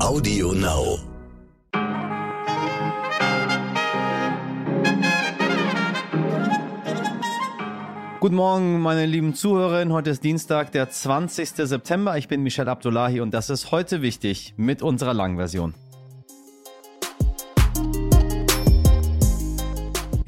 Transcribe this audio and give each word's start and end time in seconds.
Audio 0.00 0.52
Now. 0.52 0.98
Guten 8.20 8.36
Morgen, 8.36 8.80
meine 8.80 9.06
lieben 9.06 9.34
Zuhörerinnen. 9.34 9.92
Heute 9.92 10.10
ist 10.10 10.22
Dienstag, 10.22 10.70
der 10.70 10.88
20. 10.88 11.50
September. 11.50 12.16
Ich 12.16 12.28
bin 12.28 12.44
Michel 12.44 12.68
Abdullahi 12.68 13.20
und 13.20 13.34
das 13.34 13.50
ist 13.50 13.72
heute 13.72 14.00
wichtig 14.00 14.54
mit 14.56 14.82
unserer 14.82 15.14
Langversion. 15.14 15.74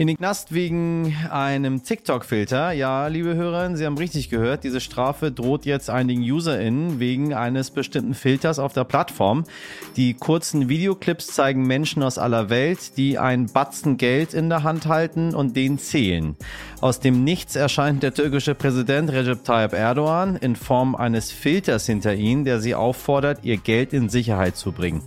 In 0.00 0.06
den 0.06 0.16
Knast 0.16 0.54
wegen 0.54 1.14
einem 1.30 1.84
TikTok-Filter. 1.84 2.72
Ja, 2.72 3.08
liebe 3.08 3.34
Hörerinnen, 3.34 3.76
Sie 3.76 3.84
haben 3.84 3.98
richtig 3.98 4.30
gehört. 4.30 4.64
Diese 4.64 4.80
Strafe 4.80 5.30
droht 5.30 5.66
jetzt 5.66 5.90
einigen 5.90 6.22
UserInnen 6.22 7.00
wegen 7.00 7.34
eines 7.34 7.70
bestimmten 7.70 8.14
Filters 8.14 8.58
auf 8.58 8.72
der 8.72 8.84
Plattform. 8.84 9.44
Die 9.96 10.14
kurzen 10.14 10.70
Videoclips 10.70 11.26
zeigen 11.26 11.66
Menschen 11.66 12.02
aus 12.02 12.16
aller 12.16 12.48
Welt, 12.48 12.96
die 12.96 13.18
ein 13.18 13.44
Batzen 13.44 13.98
Geld 13.98 14.32
in 14.32 14.48
der 14.48 14.62
Hand 14.62 14.86
halten 14.86 15.34
und 15.34 15.54
den 15.54 15.78
zählen. 15.78 16.34
Aus 16.80 17.00
dem 17.00 17.22
Nichts 17.22 17.54
erscheint 17.54 18.02
der 18.02 18.14
türkische 18.14 18.54
Präsident 18.54 19.12
Recep 19.12 19.44
Tayyip 19.44 19.74
Erdogan 19.74 20.36
in 20.36 20.56
Form 20.56 20.94
eines 20.94 21.30
Filters 21.30 21.84
hinter 21.84 22.14
ihnen, 22.14 22.46
der 22.46 22.60
sie 22.60 22.74
auffordert, 22.74 23.40
ihr 23.42 23.58
Geld 23.58 23.92
in 23.92 24.08
Sicherheit 24.08 24.56
zu 24.56 24.72
bringen. 24.72 25.02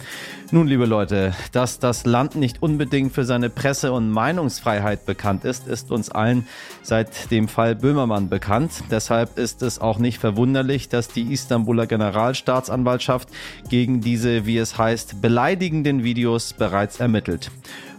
Nun, 0.54 0.68
liebe 0.68 0.86
Leute, 0.86 1.34
dass 1.52 1.80
das 1.80 2.06
Land 2.06 2.36
nicht 2.36 2.62
unbedingt 2.62 3.12
für 3.12 3.26
seine 3.26 3.50
Presse- 3.50 3.92
und 3.92 4.12
Meinungsfreiheit 4.12 5.04
bekannt 5.04 5.46
ist, 5.46 5.68
ist 5.68 5.90
uns 5.90 6.12
allen 6.12 6.46
seit 6.84 7.32
dem 7.32 7.48
Fall 7.48 7.74
Böhmermann 7.74 8.30
bekannt. 8.30 8.72
Deshalb 8.92 9.40
ist 9.40 9.64
es 9.64 9.80
auch 9.80 9.98
nicht 9.98 10.20
verwunderlich, 10.20 10.90
dass 10.90 11.08
die 11.08 11.34
Istanbuler 11.34 11.88
Generalstaatsanwaltschaft 11.88 13.30
gegen 13.68 14.00
diese, 14.02 14.46
wie 14.46 14.60
es 14.60 14.78
heißt, 14.78 15.24
beleidigenden 15.24 16.04
Videos 16.04 16.54
bereits 16.54 17.00
ermittelt. 17.00 17.50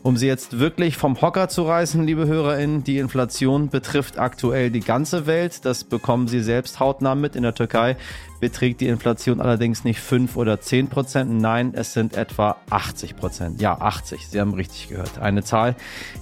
Um 0.04 0.18
sie 0.18 0.26
jetzt 0.26 0.58
wirklich 0.58 0.98
vom 0.98 1.18
Hocker 1.22 1.48
zu 1.48 1.62
reißen, 1.62 2.04
liebe 2.04 2.26
HörerInnen, 2.26 2.84
die 2.84 2.98
Inflation 2.98 3.70
betrifft 3.70 4.18
aktuell 4.18 4.70
die 4.70 4.80
ganze 4.80 5.24
Welt. 5.24 5.64
Das 5.64 5.82
bekommen 5.82 6.28
Sie 6.28 6.42
selbst 6.42 6.78
hautnah 6.78 7.14
mit. 7.14 7.34
In 7.36 7.42
der 7.42 7.54
Türkei 7.54 7.96
beträgt 8.38 8.82
die 8.82 8.88
Inflation 8.88 9.40
allerdings 9.40 9.82
nicht 9.82 10.00
5 10.00 10.36
oder 10.36 10.60
10 10.60 10.88
Prozent. 10.88 11.30
Nein, 11.40 11.72
es 11.74 11.94
sind 11.94 12.18
etwa 12.18 12.56
80 12.68 13.16
Prozent. 13.16 13.62
Ja, 13.62 13.80
80. 13.80 14.28
Sie 14.28 14.38
haben 14.38 14.52
richtig 14.52 14.90
gehört. 14.90 15.18
Eine 15.18 15.42
Zahl, 15.42 15.74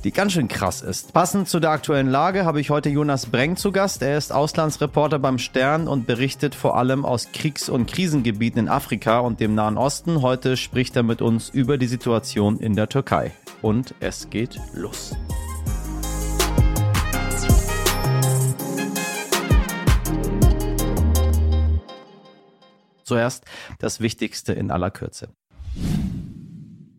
die 0.05 0.13
ganz 0.13 0.35
schön 0.35 0.47
krass 0.47 0.81
ist. 0.81 1.13
Passend 1.13 1.49
zu 1.49 1.59
der 1.59 1.71
aktuellen 1.71 2.09
Lage 2.09 2.45
habe 2.45 2.61
ich 2.61 2.71
heute 2.71 2.89
Jonas 2.89 3.27
Breng 3.27 3.57
zu 3.57 3.73
Gast. 3.73 4.01
Er 4.03 4.17
ist 4.17 4.33
Auslandsreporter 4.33 5.19
beim 5.19 5.39
Stern 5.39 5.89
und 5.89 6.07
berichtet 6.07 6.55
vor 6.55 6.77
allem 6.77 7.05
aus 7.05 7.33
Kriegs- 7.33 7.69
und 7.69 7.91
Krisengebieten 7.91 8.61
in 8.61 8.69
Afrika 8.69 9.19
und 9.19 9.41
dem 9.41 9.57
Nahen 9.57 9.77
Osten. 9.77 10.23
Heute 10.23 10.57
spricht 10.57 10.95
er 10.95 11.03
mit 11.03 11.21
uns 11.21 11.49
über 11.49 11.79
die 11.79 11.89
Situation 11.89 12.61
in 12.61 12.77
der 12.77 12.89
Türkei 12.89 13.33
und 13.63 13.95
es 14.01 14.29
geht 14.29 14.61
los. 14.75 15.17
Zuerst 23.05 23.45
das 23.79 24.01
Wichtigste 24.01 24.53
in 24.53 24.71
aller 24.71 24.91
Kürze. 24.91 25.35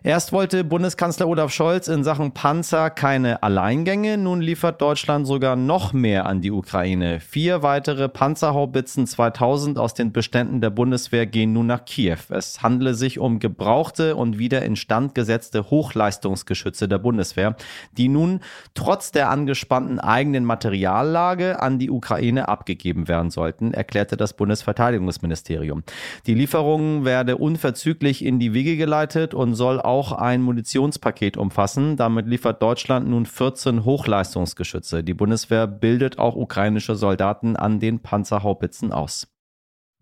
Erst 0.06 0.34
wollte 0.34 0.66
Bundeskanzler 0.66 1.30
Olaf 1.30 1.54
Scholz 1.54 1.88
in 1.88 2.04
Sachen 2.04 2.34
Panzer 2.34 2.90
keine 2.90 3.42
Alleingänge, 3.42 4.18
nun 4.18 4.42
liefert 4.42 4.82
Deutschland 4.82 5.26
sogar 5.26 5.56
noch 5.56 5.94
mehr 5.94 6.26
an 6.26 6.42
die 6.42 6.52
Ukraine. 6.52 7.22
Vier 7.22 7.64
weitere 7.64 8.10
Panzerhaubitzen 8.10 9.08
2000 9.08 9.80
aus 9.80 9.94
den 9.94 10.12
Beständen 10.12 10.60
der 10.60 10.72
Bundeswehr 10.72 11.26
gehen 11.26 11.54
nun 11.54 11.68
nach 11.68 11.86
Kiew. 11.86 12.18
Es 12.32 12.62
handele 12.62 12.96
sich 12.96 13.18
um 13.18 13.40
gebrauchte 13.40 14.18
und 14.18 14.38
wieder 14.38 14.64
instand 14.64 15.16
gesetzte 15.16 15.70
Hochleistungsgeschütze 15.70 16.90
der 16.90 16.98
Bundeswehr, 16.98 17.56
die 17.96 18.10
nun 18.10 18.42
trotz 18.74 19.14
der 19.14 19.30
angespannten 19.30 20.02
eigenen 20.02 20.44
Materiallage 20.44 21.62
an 21.62 21.80
die 21.80 21.90
Ukraine 21.90 22.50
abgegeben 22.50 23.08
werden 23.08 23.32
sollten, 23.32 23.74
erklärte 23.74 24.18
das 24.18 24.34
Bundesverteidigungsministerium. 24.34 25.84
Die 26.28 26.34
Lieferung 26.34 27.06
werde 27.06 27.38
unverzüglich 27.38 28.26
in 28.26 28.40
die 28.40 28.54
Wege 28.54 28.76
geleitet 28.76 29.34
und 29.34 29.56
soll 29.56 29.80
auch 29.94 30.12
ein 30.12 30.42
Munitionspaket 30.42 31.38
umfassen. 31.38 31.98
Damit 31.98 32.26
liefert 32.26 32.64
Deutschland 32.64 33.08
nun 33.08 33.28
14 33.28 33.86
Hochleistungsgeschütze. 33.86 35.04
Die 35.04 35.14
Bundeswehr 35.14 35.68
bildet 35.68 36.18
auch 36.18 36.36
ukrainische 36.36 36.96
Soldaten 36.96 37.56
an 37.56 37.80
den 37.80 38.00
Panzerhaubitzen 38.00 38.92
aus. 38.92 39.28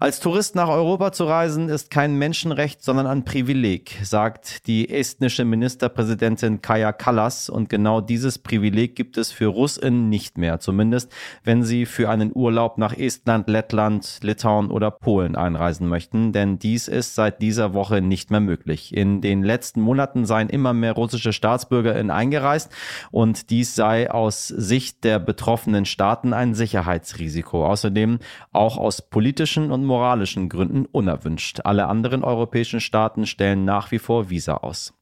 Als 0.01 0.19
Tourist 0.19 0.55
nach 0.55 0.67
Europa 0.67 1.11
zu 1.11 1.25
reisen 1.25 1.69
ist 1.69 1.91
kein 1.91 2.15
Menschenrecht, 2.15 2.83
sondern 2.83 3.05
ein 3.05 3.23
Privileg, 3.23 3.99
sagt 4.01 4.65
die 4.65 4.89
estnische 4.89 5.45
Ministerpräsidentin 5.45 6.63
Kaja 6.63 6.91
Kallas. 6.91 7.51
Und 7.51 7.69
genau 7.69 8.01
dieses 8.01 8.39
Privileg 8.39 8.95
gibt 8.95 9.19
es 9.19 9.31
für 9.31 9.45
Russinnen 9.45 10.09
nicht 10.09 10.39
mehr, 10.39 10.59
zumindest 10.59 11.13
wenn 11.43 11.61
sie 11.61 11.85
für 11.85 12.09
einen 12.09 12.31
Urlaub 12.33 12.79
nach 12.79 12.97
Estland, 12.97 13.47
Lettland, 13.47 14.21
Litauen 14.23 14.71
oder 14.71 14.89
Polen 14.89 15.35
einreisen 15.35 15.87
möchten. 15.87 16.31
Denn 16.31 16.57
dies 16.57 16.87
ist 16.87 17.13
seit 17.13 17.39
dieser 17.39 17.75
Woche 17.75 18.01
nicht 18.01 18.31
mehr 18.31 18.39
möglich. 18.39 18.97
In 18.97 19.21
den 19.21 19.43
letzten 19.43 19.81
Monaten 19.81 20.25
seien 20.25 20.49
immer 20.49 20.73
mehr 20.73 20.93
russische 20.93 21.31
Staatsbürgerinnen 21.31 22.09
eingereist 22.09 22.71
und 23.11 23.51
dies 23.51 23.75
sei 23.75 24.09
aus 24.09 24.47
Sicht 24.47 25.03
der 25.03 25.19
betroffenen 25.19 25.85
Staaten 25.85 26.33
ein 26.33 26.55
Sicherheitsrisiko. 26.55 27.67
Außerdem 27.67 28.17
auch 28.51 28.79
aus 28.79 29.03
politischen 29.03 29.69
und 29.69 29.90
moralischen 29.91 30.47
Gründen 30.47 30.85
unerwünscht. 30.85 31.59
Alle 31.65 31.87
anderen 31.87 32.23
europäischen 32.23 32.79
Staaten 32.79 33.25
stellen 33.25 33.65
nach 33.65 33.91
wie 33.91 33.99
vor 33.99 34.29
Visa 34.29 34.53
aus. 34.55 34.93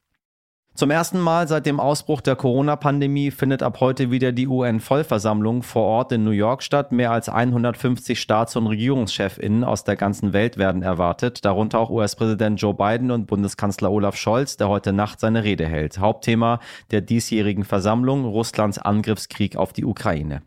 Zum 0.74 0.90
ersten 0.90 1.20
Mal 1.20 1.48
seit 1.48 1.68
dem 1.68 1.80
Ausbruch 1.80 2.22
der 2.22 2.36
Corona-Pandemie 2.36 3.30
findet 3.30 3.62
ab 3.62 3.82
heute 3.82 4.10
wieder 4.10 4.32
die 4.32 4.48
UN-Vollversammlung 4.48 5.62
vor 5.62 5.84
Ort 5.84 6.12
in 6.12 6.24
New 6.24 6.32
York 6.32 6.64
statt. 6.64 6.92
Mehr 6.92 7.12
als 7.12 7.30
150 7.30 8.20
Staats- 8.20 8.56
und 8.56 8.66
Regierungschefinnen 8.66 9.64
aus 9.64 9.84
der 9.84 9.96
ganzen 9.96 10.34
Welt 10.34 10.58
werden 10.58 10.82
erwartet, 10.82 11.46
darunter 11.46 11.78
auch 11.80 11.92
US-Präsident 11.92 12.60
Joe 12.60 12.74
Biden 12.74 13.12
und 13.12 13.28
Bundeskanzler 13.28 13.92
Olaf 13.92 14.16
Scholz, 14.16 14.58
der 14.58 14.70
heute 14.70 14.92
Nacht 14.92 15.20
seine 15.20 15.44
Rede 15.44 15.68
hält. 15.68 16.00
Hauptthema 16.00 16.60
der 16.90 17.02
diesjährigen 17.02 17.66
Versammlung 17.66 18.26
Russlands 18.26 18.80
Angriffskrieg 18.80 19.56
auf 19.56 19.72
die 19.72 19.86
Ukraine. 19.86 20.42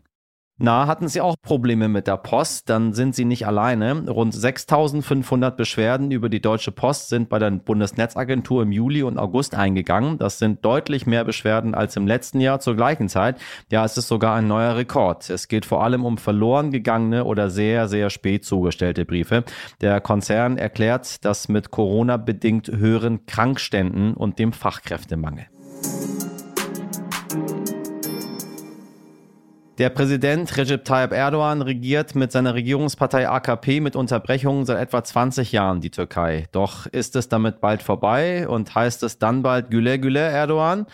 Na, 0.59 0.85
hatten 0.85 1.07
Sie 1.07 1.19
auch 1.19 1.35
Probleme 1.41 1.87
mit 1.87 2.05
der 2.05 2.17
Post? 2.17 2.69
Dann 2.69 2.93
sind 2.93 3.15
Sie 3.15 3.25
nicht 3.25 3.47
alleine. 3.47 4.07
Rund 4.07 4.35
6500 4.35 5.57
Beschwerden 5.57 6.11
über 6.11 6.29
die 6.29 6.41
Deutsche 6.41 6.71
Post 6.71 7.09
sind 7.09 7.27
bei 7.27 7.39
der 7.39 7.49
Bundesnetzagentur 7.49 8.61
im 8.61 8.71
Juli 8.71 9.01
und 9.01 9.17
August 9.17 9.55
eingegangen. 9.55 10.19
Das 10.19 10.37
sind 10.37 10.63
deutlich 10.63 11.07
mehr 11.07 11.23
Beschwerden 11.23 11.73
als 11.73 11.95
im 11.95 12.05
letzten 12.05 12.39
Jahr 12.39 12.59
zur 12.59 12.75
gleichen 12.75 13.09
Zeit. 13.09 13.41
Ja, 13.71 13.83
es 13.83 13.97
ist 13.97 14.07
sogar 14.07 14.35
ein 14.35 14.47
neuer 14.47 14.75
Rekord. 14.75 15.27
Es 15.31 15.47
geht 15.47 15.65
vor 15.65 15.83
allem 15.83 16.05
um 16.05 16.19
verloren 16.19 16.69
gegangene 16.69 17.25
oder 17.25 17.49
sehr, 17.49 17.87
sehr 17.87 18.11
spät 18.11 18.45
zugestellte 18.45 19.05
Briefe. 19.05 19.43
Der 19.81 20.01
Konzern 20.01 20.59
erklärt 20.59 21.25
das 21.25 21.49
mit 21.49 21.71
Corona 21.71 22.17
bedingt 22.17 22.67
höheren 22.67 23.25
Krankständen 23.25 24.13
und 24.13 24.37
dem 24.37 24.53
Fachkräftemangel. 24.53 25.47
Der 29.79 29.89
Präsident 29.89 30.55
Recep 30.55 30.85
Tayyip 30.85 31.13
Erdogan 31.13 31.63
regiert 31.63 32.13
mit 32.13 32.31
seiner 32.31 32.53
Regierungspartei 32.53 33.27
AKP 33.27 33.79
mit 33.79 33.95
Unterbrechungen 33.95 34.65
seit 34.65 34.79
etwa 34.79 35.03
20 35.03 35.51
Jahren 35.51 35.81
die 35.81 35.89
Türkei. 35.89 36.45
Doch 36.51 36.85
ist 36.85 37.15
es 37.15 37.27
damit 37.27 37.59
bald 37.59 37.81
vorbei 37.81 38.47
und 38.47 38.75
heißt 38.75 39.01
es 39.01 39.17
dann 39.17 39.41
bald 39.41 39.71
Güle 39.71 39.97
Güle 39.97 40.19
Erdogan? 40.19 40.85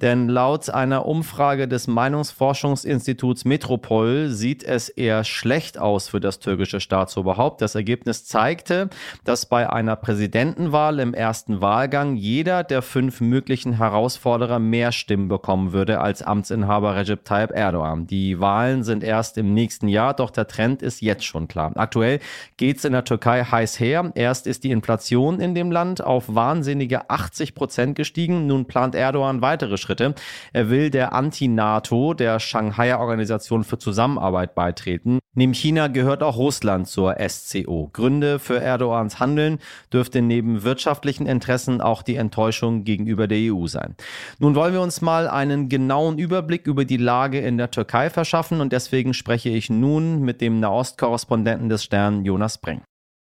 Denn 0.00 0.28
laut 0.28 0.70
einer 0.70 1.04
Umfrage 1.06 1.66
des 1.66 1.88
Meinungsforschungsinstituts 1.88 3.44
Metropol 3.44 4.28
sieht 4.28 4.62
es 4.62 4.88
eher 4.88 5.24
schlecht 5.24 5.76
aus 5.76 6.08
für 6.08 6.20
das 6.20 6.38
türkische 6.38 6.78
Staatsoberhaupt. 6.78 7.60
Das 7.60 7.74
Ergebnis 7.74 8.24
zeigte, 8.24 8.88
dass 9.24 9.46
bei 9.46 9.68
einer 9.68 9.96
Präsidentenwahl 9.96 11.00
im 11.00 11.12
ersten 11.12 11.60
Wahlgang 11.60 12.14
jeder 12.14 12.62
der 12.62 12.82
fünf 12.82 13.20
möglichen 13.20 13.78
Herausforderer 13.78 14.60
mehr 14.60 14.92
Stimmen 14.92 15.26
bekommen 15.26 15.72
würde 15.72 16.00
als 16.00 16.22
Amtsinhaber 16.22 16.94
Recep 16.94 17.24
Tayyip 17.24 17.50
Erdogan. 17.50 18.06
Die 18.06 18.27
die 18.28 18.40
Wahlen 18.40 18.82
sind 18.82 19.02
erst 19.02 19.38
im 19.38 19.54
nächsten 19.54 19.88
Jahr, 19.88 20.12
doch 20.12 20.28
der 20.28 20.46
Trend 20.46 20.82
ist 20.82 21.00
jetzt 21.00 21.24
schon 21.24 21.48
klar. 21.48 21.72
Aktuell 21.76 22.20
geht 22.58 22.76
es 22.76 22.84
in 22.84 22.92
der 22.92 23.04
Türkei 23.04 23.42
heiß 23.42 23.80
her. 23.80 24.12
Erst 24.14 24.46
ist 24.46 24.64
die 24.64 24.70
Inflation 24.70 25.40
in 25.40 25.54
dem 25.54 25.72
Land 25.72 26.04
auf 26.04 26.34
wahnsinnige 26.34 27.08
80 27.08 27.54
Prozent 27.54 27.96
gestiegen. 27.96 28.46
Nun 28.46 28.66
plant 28.66 28.94
Erdogan 28.94 29.40
weitere 29.40 29.78
Schritte. 29.78 30.14
Er 30.52 30.68
will 30.68 30.90
der 30.90 31.14
Anti-NATO, 31.14 32.12
der 32.12 32.38
Shanghai 32.38 32.94
Organisation 32.94 33.64
für 33.64 33.78
Zusammenarbeit 33.78 34.54
beitreten. 34.54 35.20
Neben 35.34 35.54
China 35.54 35.86
gehört 35.86 36.22
auch 36.22 36.36
Russland 36.36 36.88
zur 36.88 37.16
SCO. 37.28 37.88
Gründe 37.92 38.40
für 38.40 38.60
Erdogans 38.60 39.20
Handeln 39.20 39.58
dürfte 39.92 40.20
neben 40.20 40.64
wirtschaftlichen 40.64 41.26
Interessen 41.26 41.80
auch 41.80 42.02
die 42.02 42.16
Enttäuschung 42.16 42.82
gegenüber 42.82 43.28
der 43.28 43.54
EU 43.54 43.68
sein. 43.68 43.94
Nun 44.40 44.54
wollen 44.54 44.74
wir 44.74 44.80
uns 44.80 45.00
mal 45.00 45.28
einen 45.28 45.68
genauen 45.68 46.18
Überblick 46.18 46.66
über 46.66 46.84
die 46.84 46.96
Lage 46.96 47.38
in 47.38 47.56
der 47.56 47.70
Türkei 47.70 48.10
verschaffen 48.18 48.60
und 48.60 48.72
deswegen 48.72 49.14
spreche 49.14 49.48
ich 49.48 49.70
nun 49.70 50.22
mit 50.22 50.40
dem 50.40 50.58
Nahostkorrespondenten 50.58 51.68
des 51.68 51.84
Stern 51.84 52.24
Jonas 52.24 52.58
Breng. 52.58 52.82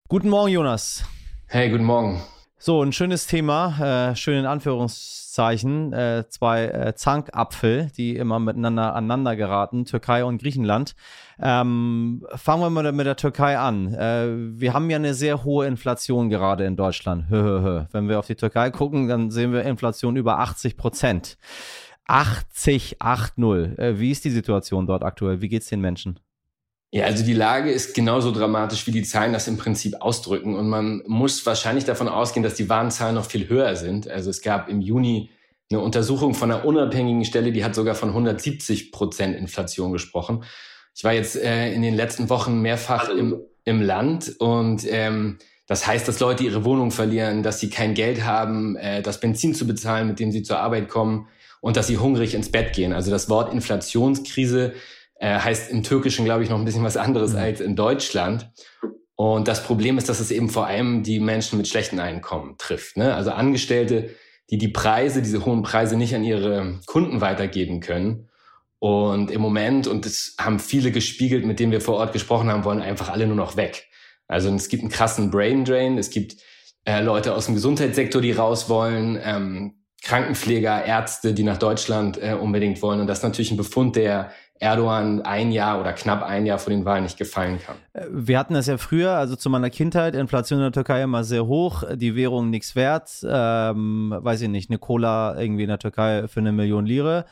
Guten 0.10 0.28
Morgen, 0.28 0.52
Jonas. 0.52 1.06
Hey, 1.48 1.70
guten 1.70 1.86
Morgen. 1.86 2.22
So, 2.58 2.82
ein 2.82 2.92
schönes 2.92 3.26
Thema, 3.26 4.10
äh, 4.12 4.16
schön 4.18 4.40
in 4.40 4.46
Anführungszeichen. 4.46 5.94
Äh, 5.94 6.26
zwei 6.28 6.66
äh, 6.66 6.96
Zankapfel, 6.96 7.92
die 7.96 8.18
immer 8.18 8.40
miteinander 8.40 8.94
aneinander 8.94 9.38
geraten, 9.38 9.86
Türkei 9.86 10.26
und 10.26 10.42
Griechenland. 10.42 10.96
Ähm, 11.42 12.26
fangen 12.36 12.62
wir 12.62 12.70
mal 12.70 12.92
mit 12.92 13.06
der 13.06 13.16
Türkei 13.16 13.58
an. 13.58 13.94
Äh, 13.94 14.60
wir 14.60 14.74
haben 14.74 14.90
ja 14.90 14.98
eine 14.98 15.14
sehr 15.14 15.46
hohe 15.46 15.66
Inflation 15.66 16.30
gerade 16.30 16.66
in 16.66 16.76
Deutschland. 16.76 17.28
Wenn 17.30 18.10
wir 18.10 18.20
auf 18.20 18.28
die 18.28 18.36
Türkei 18.36 18.70
gucken, 18.70 19.08
dann 19.08 19.32
sehen 19.32 19.54
wir 19.54 19.64
Inflation 19.64 20.18
über 20.18 20.40
80 20.40 20.76
Prozent. 20.76 21.38
80, 22.14 22.98
8-0. 23.02 23.80
Äh, 23.80 24.00
wie 24.00 24.12
ist 24.12 24.24
die 24.24 24.30
Situation 24.30 24.86
dort 24.86 25.04
aktuell? 25.04 25.42
Wie 25.42 25.50
geht 25.50 25.64
es 25.64 25.70
den 25.70 25.82
Menschen? 25.82 26.20
Ja, 26.92 27.06
also 27.06 27.26
die 27.26 27.34
Lage 27.34 27.72
ist 27.72 27.96
genauso 27.96 28.32
dramatisch, 28.32 28.86
wie 28.86 28.92
die 28.92 29.02
Zahlen 29.02 29.34
das 29.34 29.48
im 29.48 29.58
Prinzip 29.58 29.96
ausdrücken. 30.00 30.56
Und 30.56 30.70
man 30.70 31.02
muss 31.08 31.44
wahrscheinlich 31.48 31.86
davon 31.86 32.08
ausgehen, 32.08 32.44
dass 32.44 32.54
die 32.54 32.70
Warenzahlen 32.70 33.16
noch 33.16 33.26
viel 33.26 33.50
höher 33.50 33.76
sind. 33.76 34.08
Also 34.08 34.30
es 34.30 34.44
gab 34.44 34.70
im 34.70 34.80
Juni 34.80 35.32
eine 35.72 35.80
Untersuchung 35.80 36.36
von 36.36 36.52
einer 36.52 36.66
unabhängigen 36.66 37.26
Stelle, 37.26 37.52
die 37.52 37.66
hat 37.66 37.74
sogar 37.74 37.96
von 37.96 38.10
170 38.10 38.92
Prozent 38.92 39.36
Inflation 39.36 39.92
gesprochen. 39.92 40.44
Ich 40.94 41.04
war 41.04 41.14
jetzt 41.14 41.36
äh, 41.36 41.74
in 41.74 41.82
den 41.82 41.96
letzten 41.96 42.30
Wochen 42.30 42.62
mehrfach 42.62 43.10
im, 43.10 43.42
im 43.66 43.82
Land 43.82 44.36
und 44.38 44.86
ähm, 44.88 45.40
das 45.66 45.88
heißt, 45.88 46.08
dass 46.08 46.20
Leute 46.20 46.44
ihre 46.44 46.64
Wohnung 46.64 46.92
verlieren, 46.92 47.42
dass 47.42 47.60
sie 47.60 47.72
kein 47.72 47.96
Geld 47.96 48.24
haben, 48.24 48.76
äh, 48.76 49.02
das 49.02 49.20
Benzin 49.20 49.56
zu 49.56 49.66
bezahlen, 49.66 50.08
mit 50.08 50.20
dem 50.20 50.32
sie 50.32 50.44
zur 50.44 50.60
Arbeit 50.60 50.90
kommen 50.90 51.28
und 51.64 51.78
dass 51.78 51.88
sie 51.88 51.98
hungrig 51.98 52.36
ins 52.36 52.50
Bett 52.50 52.74
gehen. 52.74 52.92
Also 52.92 53.10
das 53.10 53.30
Wort 53.30 53.54
Inflationskrise 53.54 54.74
äh, 55.16 55.40
heißt 55.40 55.72
im 55.72 55.82
Türkischen, 55.82 56.26
glaube 56.26 56.44
ich, 56.44 56.50
noch 56.50 56.60
ein 56.60 56.66
bisschen 56.66 56.84
was 56.84 56.98
anderes 56.98 57.32
mhm. 57.32 57.40
als 57.40 57.62
in 57.62 57.78
Deutschland. 57.78 58.52
Und 59.16 59.48
das 59.48 59.64
Problem 59.64 59.98
ist, 59.98 60.10
dass 60.10 60.20
es 60.20 60.30
eben 60.30 60.50
vor 60.50 60.68
allem 60.68 61.04
die 61.04 61.22
Menschen 61.22 61.58
mit 61.58 61.70
schlechten 61.70 62.02
Einkommen 62.02 62.56
trifft. 62.58 62.98
Ne? 62.98 63.16
Also 63.16 63.32
Angestellte, 63.32 64.10
die 64.50 64.58
die 64.58 64.68
Preise, 64.68 65.22
diese 65.22 65.46
hohen 65.46 65.64
Preise 65.64 65.96
nicht 65.96 66.14
an 66.14 66.26
ihre 66.26 66.82
Kunden 66.86 67.22
weitergeben 67.22 67.80
können. 67.80 68.28
Und 68.80 69.32
im 69.32 69.40
Moment, 69.40 69.88
und 69.88 70.06
das 70.06 70.36
haben 70.42 70.60
viele 70.60 70.92
gespiegelt, 70.92 71.46
mit 71.46 71.62
denen 71.62 71.72
wir 71.72 71.80
vor 71.80 71.96
Ort 71.96 72.12
gesprochen 72.12 72.50
haben, 72.50 72.66
wollen 72.66 72.82
einfach 72.82 73.08
alle 73.08 73.26
nur 73.26 73.38
noch 73.38 73.56
weg. 73.56 73.88
Also 74.28 74.54
es 74.54 74.68
gibt 74.68 74.84
einen 74.84 74.92
krassen 74.92 75.32
Brain 75.32 75.64
Drain, 75.64 75.98
es 75.98 76.10
gibt 76.10 76.36
äh, 76.84 77.02
Leute 77.02 77.34
aus 77.34 77.46
dem 77.46 77.56
Gesundheitssektor, 77.56 78.22
die 78.22 78.34
raus 78.34 78.68
wollen, 78.68 79.18
ähm, 79.24 79.76
Krankenpfleger, 80.04 80.86
Ärzte, 80.86 81.34
die 81.34 81.44
nach 81.44 81.58
Deutschland 81.58 82.22
äh, 82.22 82.34
unbedingt 82.34 82.82
wollen. 82.82 83.00
Und 83.00 83.08
das 83.08 83.20
ist 83.20 83.24
natürlich 83.24 83.52
ein 83.52 83.58
Befund, 83.58 83.96
der 83.96 84.32
Erdogan 84.60 85.22
ein 85.22 85.52
Jahr 85.52 85.80
oder 85.80 85.94
knapp 85.94 86.24
ein 86.24 86.46
Jahr 86.46 86.60
vor 86.60 86.72
den 86.72 86.84
Wahlen 86.84 87.04
nicht 87.04 87.18
gefallen 87.18 87.60
kann. 87.66 87.78
Äh, 87.94 88.08
wir 88.10 88.38
hatten 88.38 88.54
das 88.54 88.68
ja 88.68 88.78
früher, 88.78 89.12
also 89.12 89.36
zu 89.38 89.50
meiner 89.50 89.70
Kindheit, 89.70 90.16
Inflation 90.16 90.60
in 90.60 90.64
der 90.64 90.72
Türkei 90.74 91.02
immer 91.02 91.24
sehr 91.24 91.46
hoch, 91.46 91.84
die 91.96 92.16
Währung 92.16 92.50
nichts 92.50 92.76
wert, 92.76 93.12
ähm, 93.26 94.14
weiß 94.16 94.42
ich 94.42 94.50
nicht, 94.50 94.70
eine 94.70 94.78
Cola 94.78 95.40
irgendwie 95.40 95.64
in 95.64 95.70
der 95.70 95.80
Türkei 95.80 96.28
für 96.28 96.42
eine 96.42 96.52
Million 96.52 96.86
Lire. 96.86 97.26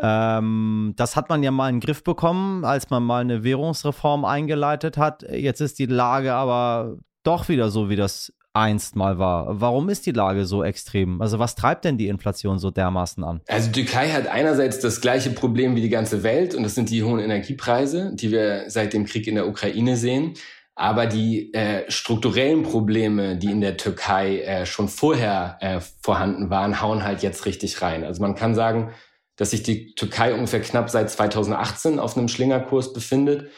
Ähm, 0.00 0.94
das 0.96 1.16
hat 1.16 1.28
man 1.28 1.42
ja 1.42 1.50
mal 1.50 1.68
in 1.68 1.76
den 1.76 1.80
Griff 1.80 2.04
bekommen, 2.04 2.64
als 2.64 2.88
man 2.88 3.02
mal 3.02 3.20
eine 3.20 3.42
Währungsreform 3.42 4.24
eingeleitet 4.24 4.96
hat. 4.96 5.22
Jetzt 5.28 5.60
ist 5.60 5.78
die 5.80 5.86
Lage 5.86 6.32
aber 6.32 6.96
doch 7.24 7.48
wieder 7.48 7.70
so, 7.70 7.90
wie 7.90 7.96
das 7.96 8.32
einst 8.54 8.96
mal 8.96 9.18
war. 9.18 9.60
Warum 9.60 9.88
ist 9.88 10.06
die 10.06 10.12
Lage 10.12 10.44
so 10.44 10.62
extrem? 10.62 11.22
Also 11.22 11.38
was 11.38 11.54
treibt 11.54 11.84
denn 11.84 11.96
die 11.96 12.08
Inflation 12.08 12.58
so 12.58 12.70
dermaßen 12.70 13.24
an? 13.24 13.40
Also 13.48 13.70
die 13.70 13.84
Türkei 13.84 14.10
hat 14.10 14.26
einerseits 14.26 14.80
das 14.80 15.00
gleiche 15.00 15.30
Problem 15.30 15.74
wie 15.74 15.80
die 15.80 15.88
ganze 15.88 16.22
Welt 16.22 16.54
und 16.54 16.62
das 16.62 16.74
sind 16.74 16.90
die 16.90 17.02
hohen 17.02 17.20
Energiepreise, 17.20 18.12
die 18.14 18.30
wir 18.30 18.64
seit 18.68 18.92
dem 18.92 19.06
Krieg 19.06 19.26
in 19.26 19.36
der 19.36 19.48
Ukraine 19.48 19.96
sehen. 19.96 20.34
Aber 20.74 21.06
die 21.06 21.52
äh, 21.52 21.90
strukturellen 21.90 22.62
Probleme, 22.62 23.36
die 23.36 23.50
in 23.50 23.60
der 23.60 23.76
Türkei 23.76 24.40
äh, 24.40 24.66
schon 24.66 24.88
vorher 24.88 25.58
äh, 25.60 25.80
vorhanden 26.02 26.50
waren, 26.50 26.80
hauen 26.80 27.04
halt 27.04 27.22
jetzt 27.22 27.44
richtig 27.44 27.82
rein. 27.82 28.04
Also 28.04 28.22
man 28.22 28.34
kann 28.34 28.54
sagen, 28.54 28.92
dass 29.36 29.50
sich 29.50 29.62
die 29.62 29.94
Türkei 29.94 30.34
ungefähr 30.34 30.60
knapp 30.60 30.88
seit 30.90 31.10
2018 31.10 31.98
auf 31.98 32.16
einem 32.16 32.28
Schlingerkurs 32.28 32.92
befindet 32.92 33.50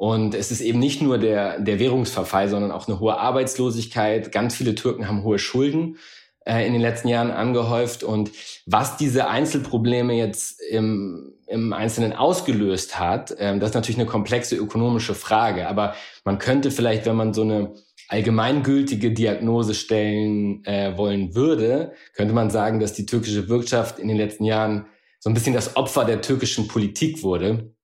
und 0.00 0.34
es 0.34 0.50
ist 0.50 0.62
eben 0.62 0.78
nicht 0.78 1.02
nur 1.02 1.18
der, 1.18 1.60
der 1.60 1.78
Währungsverfall, 1.78 2.48
sondern 2.48 2.72
auch 2.72 2.88
eine 2.88 3.00
hohe 3.00 3.18
Arbeitslosigkeit. 3.18 4.32
Ganz 4.32 4.54
viele 4.54 4.74
Türken 4.74 5.06
haben 5.06 5.24
hohe 5.24 5.38
Schulden 5.38 5.98
äh, 6.46 6.66
in 6.66 6.72
den 6.72 6.80
letzten 6.80 7.08
Jahren 7.08 7.30
angehäuft. 7.30 8.02
Und 8.02 8.30
was 8.64 8.96
diese 8.96 9.28
Einzelprobleme 9.28 10.14
jetzt 10.14 10.58
im, 10.70 11.34
im 11.46 11.74
Einzelnen 11.74 12.14
ausgelöst 12.14 12.98
hat, 12.98 13.32
äh, 13.32 13.58
das 13.58 13.68
ist 13.68 13.74
natürlich 13.74 14.00
eine 14.00 14.08
komplexe 14.08 14.56
ökonomische 14.56 15.14
Frage. 15.14 15.68
Aber 15.68 15.94
man 16.24 16.38
könnte 16.38 16.70
vielleicht, 16.70 17.04
wenn 17.04 17.16
man 17.16 17.34
so 17.34 17.42
eine 17.42 17.74
allgemeingültige 18.08 19.12
Diagnose 19.12 19.74
stellen 19.74 20.64
äh, 20.64 20.96
wollen 20.96 21.34
würde, 21.34 21.92
könnte 22.14 22.32
man 22.32 22.48
sagen, 22.48 22.80
dass 22.80 22.94
die 22.94 23.04
türkische 23.04 23.50
Wirtschaft 23.50 23.98
in 23.98 24.08
den 24.08 24.16
letzten 24.16 24.46
Jahren 24.46 24.86
so 25.18 25.28
ein 25.28 25.34
bisschen 25.34 25.52
das 25.52 25.76
Opfer 25.76 26.06
der 26.06 26.22
türkischen 26.22 26.68
Politik 26.68 27.22
wurde. 27.22 27.74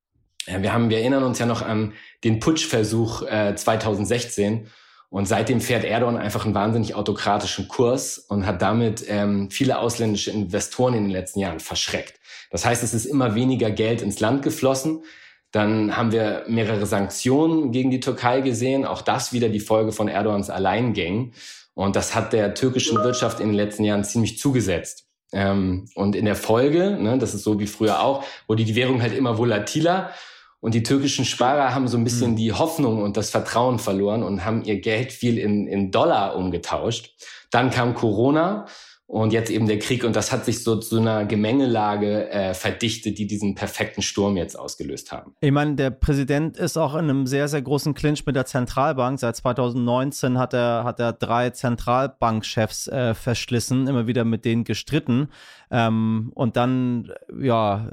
Wir 0.47 0.73
haben, 0.73 0.91
wir 0.91 0.99
erinnern 0.99 1.25
uns 1.25 1.39
ja 1.39 1.47
noch 1.47 1.63
an 1.63 1.93
den 2.25 2.41
Putschversuch 2.41 3.23
äh, 3.23 3.55
2016 3.55 4.69
und 5.09 5.27
seitdem 5.27 5.61
fährt 5.61 5.85
Erdogan 5.85 6.17
einfach 6.17 6.45
einen 6.45 6.55
wahnsinnig 6.55 6.95
autokratischen 6.95 7.69
Kurs 7.69 8.19
und 8.19 8.47
hat 8.47 8.63
damit 8.63 9.05
ähm, 9.09 9.51
viele 9.51 9.79
ausländische 9.79 10.31
Investoren 10.31 10.95
in 10.95 11.05
den 11.05 11.11
letzten 11.11 11.41
Jahren 11.41 11.61
verschreckt. 11.61 12.21
Das 12.51 12.65
heißt, 12.65 12.83
es 12.83 12.95
ist 12.95 13.07
immer 13.07 13.35
weniger 13.35 13.71
Geld 13.71 14.03
ins 14.03 14.21
Land 14.21 14.43
geflossen. 14.43 15.03
Dann 15.53 15.97
haben 15.97 16.13
wir 16.13 16.45
mehrere 16.49 16.87
Sanktionen 16.87 17.73
gegen 17.73 17.91
die 17.91 18.01
Türkei 18.01 18.41
gesehen. 18.41 18.85
Auch 18.85 19.01
das 19.01 19.33
wieder 19.33 19.49
die 19.49 19.61
Folge 19.61 19.93
von 19.93 20.09
Erdogans 20.09 20.51
Alleingängen. 20.51 21.33
Und 21.75 21.97
das 21.97 22.15
hat 22.15 22.33
der 22.33 22.55
türkischen 22.55 23.03
Wirtschaft 23.03 23.41
in 23.41 23.49
den 23.49 23.57
letzten 23.57 23.85
Jahren 23.85 24.05
ziemlich 24.05 24.39
zugesetzt. 24.39 25.07
Ähm, 25.33 25.89
und 25.95 26.17
in 26.17 26.25
der 26.25 26.37
Folge, 26.37 26.99
ne, 27.01 27.19
das 27.19 27.35
ist 27.35 27.45
so 27.45 27.59
wie 27.59 27.67
früher 27.67 28.01
auch, 28.01 28.25
wurde 28.47 28.65
die 28.65 28.77
Währung 28.77 29.03
halt 29.03 29.17
immer 29.17 29.39
volatiler 29.39 30.11
und 30.61 30.75
die 30.75 30.83
türkischen 30.83 31.25
Sparer 31.25 31.75
haben 31.75 31.89
so 31.89 31.97
ein 31.97 32.05
bisschen 32.05 32.33
mhm. 32.33 32.37
die 32.37 32.53
Hoffnung 32.53 33.03
und 33.03 33.17
das 33.17 33.31
Vertrauen 33.31 33.79
verloren 33.79 34.23
und 34.23 34.45
haben 34.45 34.65
ihr 34.65 34.81
Geld 34.81 35.13
viel 35.13 35.39
in, 35.39 35.67
in 35.67 35.91
Dollar 35.91 36.37
umgetauscht. 36.37 37.15
Dann 37.51 37.71
kam 37.71 37.95
Corona 37.95 38.67
und 39.09 39.33
jetzt 39.33 39.51
eben 39.51 39.67
der 39.67 39.79
Krieg 39.79 40.03
und 40.03 40.17
das 40.17 40.33
hat 40.33 40.45
sich 40.45 40.65
so 40.65 40.77
zu 40.77 40.99
einer 40.99 41.25
Gemengelage 41.25 42.29
äh, 42.29 42.55
verdichtet, 42.55 43.19
die 43.19 43.29
diesen 43.29 43.55
perfekten 43.55 44.03
Sturm 44.03 44.37
jetzt 44.37 44.59
ausgelöst 44.59 45.13
haben. 45.13 45.35
Ich 45.41 45.53
meine, 45.53 45.77
der 45.77 45.91
Präsident 45.91 46.57
ist 46.57 46.77
auch 46.77 46.95
in 46.95 47.09
einem 47.09 47.27
sehr, 47.27 47.47
sehr 47.47 47.63
großen 47.63 47.95
Clinch 47.95 48.27
mit 48.27 48.35
der 48.35 48.47
Zentralbank. 48.47 49.21
Seit 49.21 49.37
2019 49.37 50.39
hat 50.39 50.55
er, 50.55 50.83
hat 50.83 50.99
er 50.99 51.13
drei 51.13 51.51
Zentralbankchefs 51.51 52.89
äh, 52.89 53.15
verschlissen, 53.15 53.87
immer 53.87 54.09
wieder 54.09 54.25
mit 54.25 54.45
denen 54.45 54.65
gestritten. 54.65 55.29
Ähm, 55.71 56.33
und 56.35 56.57
dann, 56.57 57.13
ja, 57.41 57.89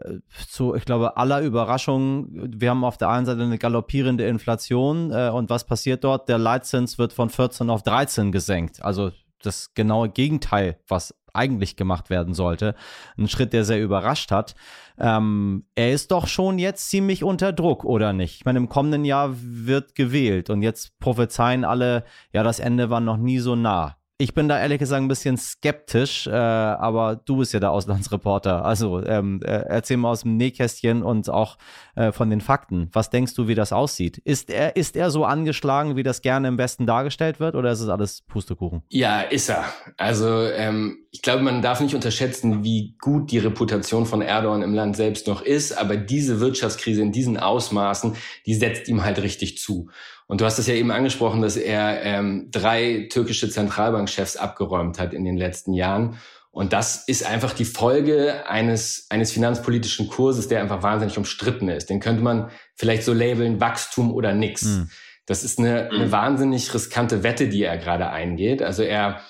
zu, 0.50 0.74
ich 0.74 0.86
glaube, 0.86 1.18
aller 1.18 1.42
Überraschung, 1.42 2.28
wir 2.34 2.72
haben 2.72 2.84
auf 2.84 2.98
der 2.98 3.10
einen 3.10 3.28
Seite 3.28 3.44
eine 3.44 3.60
galoppierende 3.60 4.26
Inflation 4.26 5.12
äh, 5.12 5.30
und 5.30 5.52
was 5.52 5.64
passiert 5.64 6.04
dort? 6.04 6.28
Der 6.28 6.40
Leitzins 6.40 6.98
wird 6.98 7.14
von 7.14 7.30
14 7.30 7.70
auf 7.70 7.84
13 7.84 8.32
gesenkt. 8.32 8.84
Also 8.84 9.12
das 9.46 9.74
genaue 9.74 10.10
Gegenteil, 10.10 10.78
was 10.88 11.16
eigentlich 11.34 11.76
gemacht 11.76 12.10
werden 12.10 12.34
sollte. 12.34 12.76
Ein 13.18 13.28
Schritt, 13.28 13.54
der 13.54 13.66
sehr 13.66 13.82
überrascht 13.82 14.32
hat. 14.32 14.56
Ähm, 15.00 15.66
er 15.76 15.92
ist 15.92 16.12
doch 16.12 16.28
schon 16.28 16.60
jetzt 16.60 16.90
ziemlich 16.90 17.24
unter 17.24 17.52
Druck, 17.52 17.84
oder 17.84 18.14
nicht? 18.14 18.36
Ich 18.36 18.46
meine, 18.46 18.60
im 18.60 18.70
kommenden 18.70 19.04
Jahr 19.04 19.32
wird 19.34 19.96
gewählt 19.96 20.50
und 20.50 20.62
jetzt 20.62 20.98
prophezeien 21.00 21.66
alle, 21.66 22.04
ja, 22.32 22.44
das 22.44 22.60
Ende 22.60 22.90
war 22.90 23.00
noch 23.00 23.18
nie 23.18 23.40
so 23.40 23.56
nah. 23.56 23.98
Ich 24.20 24.36
bin 24.36 24.48
da 24.48 24.60
ehrlich 24.60 24.78
gesagt 24.78 25.02
ein 25.02 25.08
bisschen 25.08 25.38
skeptisch, 25.38 26.28
äh, 26.28 26.32
aber 26.32 27.20
du 27.26 27.38
bist 27.38 27.52
ja 27.52 27.60
der 27.60 27.72
Auslandsreporter. 27.72 28.64
Also 28.64 29.04
ähm, 29.04 29.42
äh, 29.44 29.64
erzähl 29.68 29.98
mal 29.98 30.12
aus 30.12 30.22
dem 30.22 30.38
Nähkästchen 30.38 31.02
und 31.02 31.30
auch 31.30 31.58
äh, 31.96 32.12
von 32.12 32.30
den 32.30 32.40
Fakten. 32.40 32.90
Was 32.94 33.10
denkst 33.10 33.34
du, 33.34 33.48
wie 33.48 33.56
das 33.56 33.74
aussieht? 33.74 34.20
Ist 34.20 34.52
er, 34.52 34.76
ist 34.76 34.96
er 34.96 35.10
so 35.10 35.26
angeschlagen, 35.26 35.96
wie 35.96 36.04
das 36.04 36.22
gerne 36.22 36.48
im 36.48 36.60
Westen 36.60 36.86
dargestellt 36.86 37.40
wird, 37.40 37.56
oder 37.56 37.72
ist 37.72 37.80
es 37.80 37.90
alles 37.90 38.22
Pustekuchen? 38.22 38.84
Ja, 38.90 39.22
ist 39.22 39.50
er. 39.50 39.66
Also 39.98 40.44
ähm, 40.44 41.00
ich 41.10 41.24
glaube, 41.24 41.42
man 41.42 41.64
darf 41.64 41.82
nicht 41.82 41.96
unterschätzen, 41.96 42.64
wie 42.64 42.96
gut 43.02 43.32
die 43.32 43.40
Reputation 43.40 44.06
von 44.06 44.22
Erdogan 44.22 44.62
im 44.62 44.76
Land 44.76 44.96
selbst 44.96 45.28
noch 45.28 45.42
ist, 45.42 45.76
aber 45.78 45.98
diese 45.98 46.40
Wirtschaftskrise 46.40 47.02
in 47.02 47.12
diesen 47.12 47.38
Ausmaßen, 47.38 48.16
die 48.46 48.54
setzt 48.54 48.88
ihm 48.88 49.04
halt 49.04 49.22
richtig 49.22 49.58
zu. 49.58 49.90
Und 50.28 50.42
du 50.42 50.46
hast 50.46 50.60
es 50.60 50.68
ja 50.68 50.74
eben 50.74 50.92
angesprochen, 50.92 51.42
dass 51.42 51.58
er 51.58 52.02
ähm, 52.04 52.50
drei 52.52 53.08
türkische 53.12 53.50
Zentralbankchefs 53.50 54.38
abgeräumt 54.38 55.00
hat 55.00 55.14
in 55.14 55.26
den 55.26 55.38
letzten 55.38 55.74
Jahren. 55.74 56.18
Und 56.52 56.72
das 56.72 57.08
ist 57.08 57.26
einfach 57.26 57.54
die 57.54 57.66
Folge 57.66 58.48
eines, 58.48 59.08
eines 59.10 59.32
finanzpolitischen 59.32 60.08
Kurses, 60.08 60.48
der 60.48 60.62
einfach 60.62 60.84
wahnsinnig 60.84 61.18
umstritten 61.18 61.68
ist. 61.68 61.90
Den 61.90 62.00
könnte 62.00 62.22
man 62.22 62.52
vielleicht 62.76 63.04
so 63.04 63.12
labeln, 63.14 63.60
Wachstum 63.60 64.14
oder 64.14 64.34
nix. 64.34 64.64
Mhm. 64.64 64.90
Das 65.26 65.44
ist 65.44 65.58
eine, 65.58 65.90
eine 65.90 66.12
wahnsinnig 66.12 66.72
riskante 66.74 67.24
Wette, 67.24 67.48
die 67.48 67.64
er 67.64 67.78
gerade 67.78 68.10
eingeht. 68.10 68.62
Also 68.62 68.84
er 68.84 69.22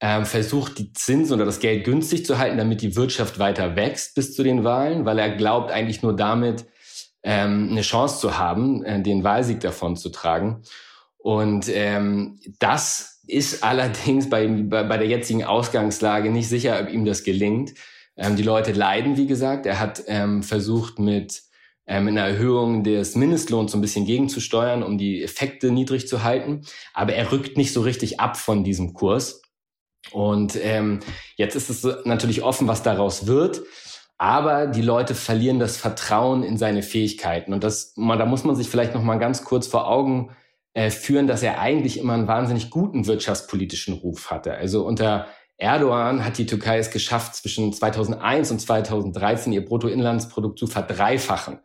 ähm, 0.00 0.24
versucht, 0.24 0.78
die 0.78 0.92
Zinsen 0.92 1.34
oder 1.34 1.44
das 1.44 1.60
Geld 1.60 1.84
günstig 1.84 2.24
zu 2.24 2.38
halten, 2.38 2.58
damit 2.58 2.80
die 2.80 2.96
Wirtschaft 2.96 3.38
weiter 3.38 3.76
wächst 3.76 4.14
bis 4.14 4.34
zu 4.34 4.42
den 4.42 4.64
Wahlen, 4.64 5.04
weil 5.04 5.18
er 5.18 5.36
glaubt 5.36 5.70
eigentlich 5.70 6.02
nur 6.02 6.16
damit, 6.16 6.64
ähm, 7.22 7.68
eine 7.70 7.82
Chance 7.82 8.20
zu 8.20 8.38
haben, 8.38 8.84
äh, 8.84 9.02
den 9.02 9.24
Wahlsieg 9.24 9.60
davon 9.60 9.96
zu 9.96 10.10
tragen. 10.10 10.62
Und 11.18 11.68
ähm, 11.68 12.40
das 12.58 13.20
ist 13.26 13.62
allerdings 13.64 14.28
bei, 14.28 14.46
bei, 14.46 14.82
bei 14.82 14.98
der 14.98 15.06
jetzigen 15.06 15.44
Ausgangslage 15.44 16.30
nicht 16.30 16.48
sicher, 16.48 16.80
ob 16.80 16.92
ihm 16.92 17.04
das 17.04 17.24
gelingt. 17.24 17.74
Ähm, 18.16 18.36
die 18.36 18.42
Leute 18.42 18.72
leiden, 18.72 19.16
wie 19.16 19.26
gesagt. 19.26 19.66
Er 19.66 19.78
hat 19.78 20.02
ähm, 20.06 20.42
versucht, 20.42 20.98
mit 20.98 21.42
ähm, 21.86 22.08
einer 22.08 22.26
Erhöhung 22.26 22.84
des 22.84 23.16
Mindestlohns 23.16 23.72
so 23.72 23.78
ein 23.78 23.80
bisschen 23.80 24.04
gegenzusteuern, 24.04 24.82
um 24.82 24.98
die 24.98 25.22
Effekte 25.22 25.70
niedrig 25.70 26.08
zu 26.08 26.22
halten. 26.22 26.62
Aber 26.92 27.14
er 27.14 27.32
rückt 27.32 27.56
nicht 27.56 27.72
so 27.72 27.80
richtig 27.80 28.20
ab 28.20 28.36
von 28.36 28.64
diesem 28.64 28.92
Kurs. 28.92 29.42
Und 30.10 30.58
ähm, 30.60 31.00
jetzt 31.36 31.54
ist 31.54 31.70
es 31.70 31.86
natürlich 32.04 32.42
offen, 32.42 32.66
was 32.66 32.82
daraus 32.82 33.26
wird. 33.26 33.62
Aber 34.18 34.66
die 34.66 34.82
Leute 34.82 35.14
verlieren 35.14 35.58
das 35.58 35.76
Vertrauen 35.76 36.42
in 36.42 36.56
seine 36.56 36.82
Fähigkeiten. 36.82 37.52
Und 37.52 37.64
das, 37.64 37.94
da 37.94 38.26
muss 38.26 38.44
man 38.44 38.54
sich 38.54 38.68
vielleicht 38.68 38.94
noch 38.94 39.02
mal 39.02 39.18
ganz 39.18 39.44
kurz 39.44 39.66
vor 39.66 39.88
Augen 39.88 40.30
äh, 40.74 40.90
führen, 40.90 41.26
dass 41.26 41.42
er 41.42 41.60
eigentlich 41.60 41.98
immer 41.98 42.14
einen 42.14 42.28
wahnsinnig 42.28 42.70
guten 42.70 43.06
wirtschaftspolitischen 43.06 43.94
Ruf 43.94 44.30
hatte. 44.30 44.54
Also 44.54 44.86
unter 44.86 45.26
Erdogan 45.56 46.24
hat 46.24 46.38
die 46.38 46.46
Türkei 46.46 46.78
es 46.78 46.90
geschafft, 46.90 47.36
zwischen 47.36 47.72
2001 47.72 48.50
und 48.50 48.60
2013 48.60 49.52
ihr 49.52 49.64
Bruttoinlandsprodukt 49.64 50.58
zu 50.58 50.66
verdreifachen. 50.66 51.58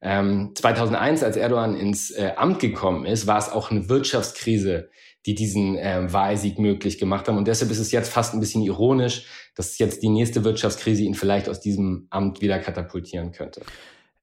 Ähm, 0.00 0.52
2001, 0.54 1.22
als 1.22 1.36
Erdogan 1.36 1.76
ins 1.76 2.10
äh, 2.10 2.32
Amt 2.36 2.60
gekommen 2.60 3.06
ist, 3.06 3.26
war 3.26 3.38
es 3.38 3.50
auch 3.50 3.70
eine 3.70 3.88
Wirtschaftskrise, 3.88 4.90
die 5.26 5.34
diesen 5.34 5.76
äh, 5.76 6.12
Wahlsieg 6.12 6.58
möglich 6.58 6.98
gemacht 6.98 7.28
haben. 7.28 7.38
Und 7.38 7.46
deshalb 7.46 7.70
ist 7.70 7.78
es 7.78 7.92
jetzt 7.92 8.12
fast 8.12 8.34
ein 8.34 8.40
bisschen 8.40 8.62
ironisch, 8.62 9.26
dass 9.54 9.78
jetzt 9.78 10.02
die 10.02 10.08
nächste 10.08 10.44
Wirtschaftskrise 10.44 11.02
ihn 11.02 11.14
vielleicht 11.14 11.48
aus 11.48 11.60
diesem 11.60 12.06
Amt 12.10 12.40
wieder 12.40 12.58
katapultieren 12.58 13.32
könnte. 13.32 13.62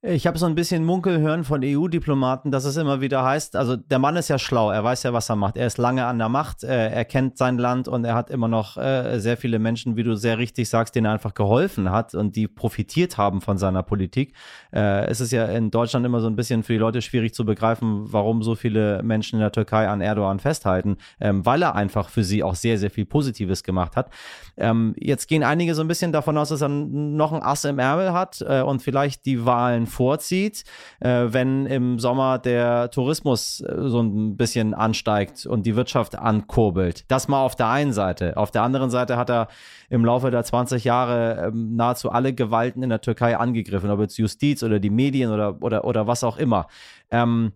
Ich 0.02 0.26
habe 0.26 0.38
so 0.38 0.46
ein 0.46 0.56
bisschen 0.56 0.86
Munkel 0.86 1.20
hören 1.20 1.44
von 1.44 1.60
EU-Diplomaten, 1.62 2.52
dass 2.52 2.64
es 2.64 2.78
immer 2.78 3.02
wieder 3.02 3.22
heißt, 3.22 3.58
also 3.58 3.76
der 3.76 4.00
Mann 4.00 4.16
ist 4.16 4.30
ja 4.30 4.40
schlau, 4.40 4.72
er 4.72 4.82
weiß 4.82 5.04
ja, 5.04 5.12
was 5.12 5.28
er 5.28 5.36
macht. 5.36 5.58
Er 5.58 5.68
ist 5.68 5.78
lange 5.78 6.06
an 6.06 6.18
der 6.18 6.30
Macht, 6.30 6.64
äh, 6.64 6.88
er 6.88 7.04
kennt 7.04 7.38
sein 7.38 7.58
Land 7.58 7.90
und 7.90 8.06
er 8.06 8.16
hat 8.16 8.30
immer 8.30 8.48
noch 8.48 8.78
äh, 8.78 9.20
sehr 9.20 9.36
viele 9.36 9.60
Menschen, 9.60 9.98
wie 9.98 10.04
du 10.04 10.16
sehr 10.16 10.38
richtig 10.38 10.70
sagst, 10.70 10.96
denen 10.96 11.08
er 11.08 11.12
einfach 11.12 11.34
geholfen 11.34 11.92
hat 11.92 12.16
und 12.16 12.38
die 12.38 12.48
profitiert 12.48 13.18
haben 13.18 13.42
von 13.42 13.58
seiner 13.58 13.84
Politik. 13.84 14.34
Äh, 14.72 15.08
es 15.08 15.20
ist 15.20 15.34
ja 15.34 15.44
in 15.48 15.70
Deutschland 15.70 16.06
immer 16.06 16.22
so 16.22 16.28
ein 16.28 16.38
bisschen 16.38 16.64
für 16.64 16.72
die 16.72 16.80
Leute 16.80 17.02
schwierig 17.02 17.34
zu 17.34 17.44
begreifen, 17.44 18.06
warum 18.14 18.42
so 18.42 18.56
viele 18.56 19.04
Menschen 19.04 19.36
in 19.36 19.42
der 19.42 19.52
Türkei 19.52 19.90
an 19.90 20.00
Erdogan 20.00 20.40
festhalten, 20.40 20.96
ähm, 21.20 21.46
weil 21.46 21.62
er 21.62 21.76
einfach 21.76 22.08
für 22.08 22.24
sie 22.24 22.42
auch 22.42 22.56
sehr, 22.56 22.78
sehr 22.78 22.90
viel 22.90 23.06
Positives 23.06 23.64
gemacht 23.64 23.98
hat. 23.98 24.10
Ähm, 24.56 24.96
jetzt 24.98 25.28
gehen 25.28 25.44
einige 25.44 25.76
so 25.76 25.82
ein 25.82 25.90
bisschen 25.90 26.14
davon 26.14 26.38
aus, 26.38 26.48
dass 26.48 26.62
er 26.62 26.70
noch 26.70 27.34
ein 27.34 27.44
Ass 27.44 27.66
im 27.66 27.80
Ärmel 27.80 28.14
hat 28.14 28.42
und 28.42 28.82
vielleicht 28.82 29.26
die 29.26 29.46
Wahlen 29.46 29.89
vorzieht, 29.90 30.64
äh, 31.00 31.26
wenn 31.28 31.66
im 31.66 32.00
Sommer 32.00 32.40
der 32.40 32.92
Tourismus 32.92 33.62
äh, 33.62 33.90
so 33.90 34.02
ein 34.02 34.38
bisschen 34.38 34.74
ansteigt 34.74 35.46
und 35.46 35.66
die 35.66 35.76
Wirtschaft 35.76 36.18
ankurbelt. 36.18 37.06
Das 37.10 37.28
mal 37.28 37.44
auf 37.44 37.56
der 37.56 37.68
einen 37.70 37.94
Seite. 37.94 38.38
Auf 38.38 38.52
der 38.52 38.64
anderen 38.64 38.90
Seite 38.90 39.18
hat 39.18 39.30
er 39.30 39.48
im 39.90 40.06
Laufe 40.06 40.32
der 40.32 40.44
20 40.44 40.84
Jahre 40.84 41.48
ähm, 41.48 41.76
nahezu 41.76 42.12
alle 42.12 42.34
Gewalten 42.34 42.84
in 42.84 42.90
der 42.90 43.02
Türkei 43.02 43.38
angegriffen, 43.38 43.90
ob 43.90 44.00
jetzt 44.00 44.18
Justiz 44.18 44.64
oder 44.64 44.80
die 44.80 44.90
Medien 44.90 45.32
oder, 45.32 45.58
oder, 45.62 45.84
oder 45.84 46.08
was 46.08 46.24
auch 46.24 46.38
immer. 46.38 46.68
Ähm, 47.12 47.52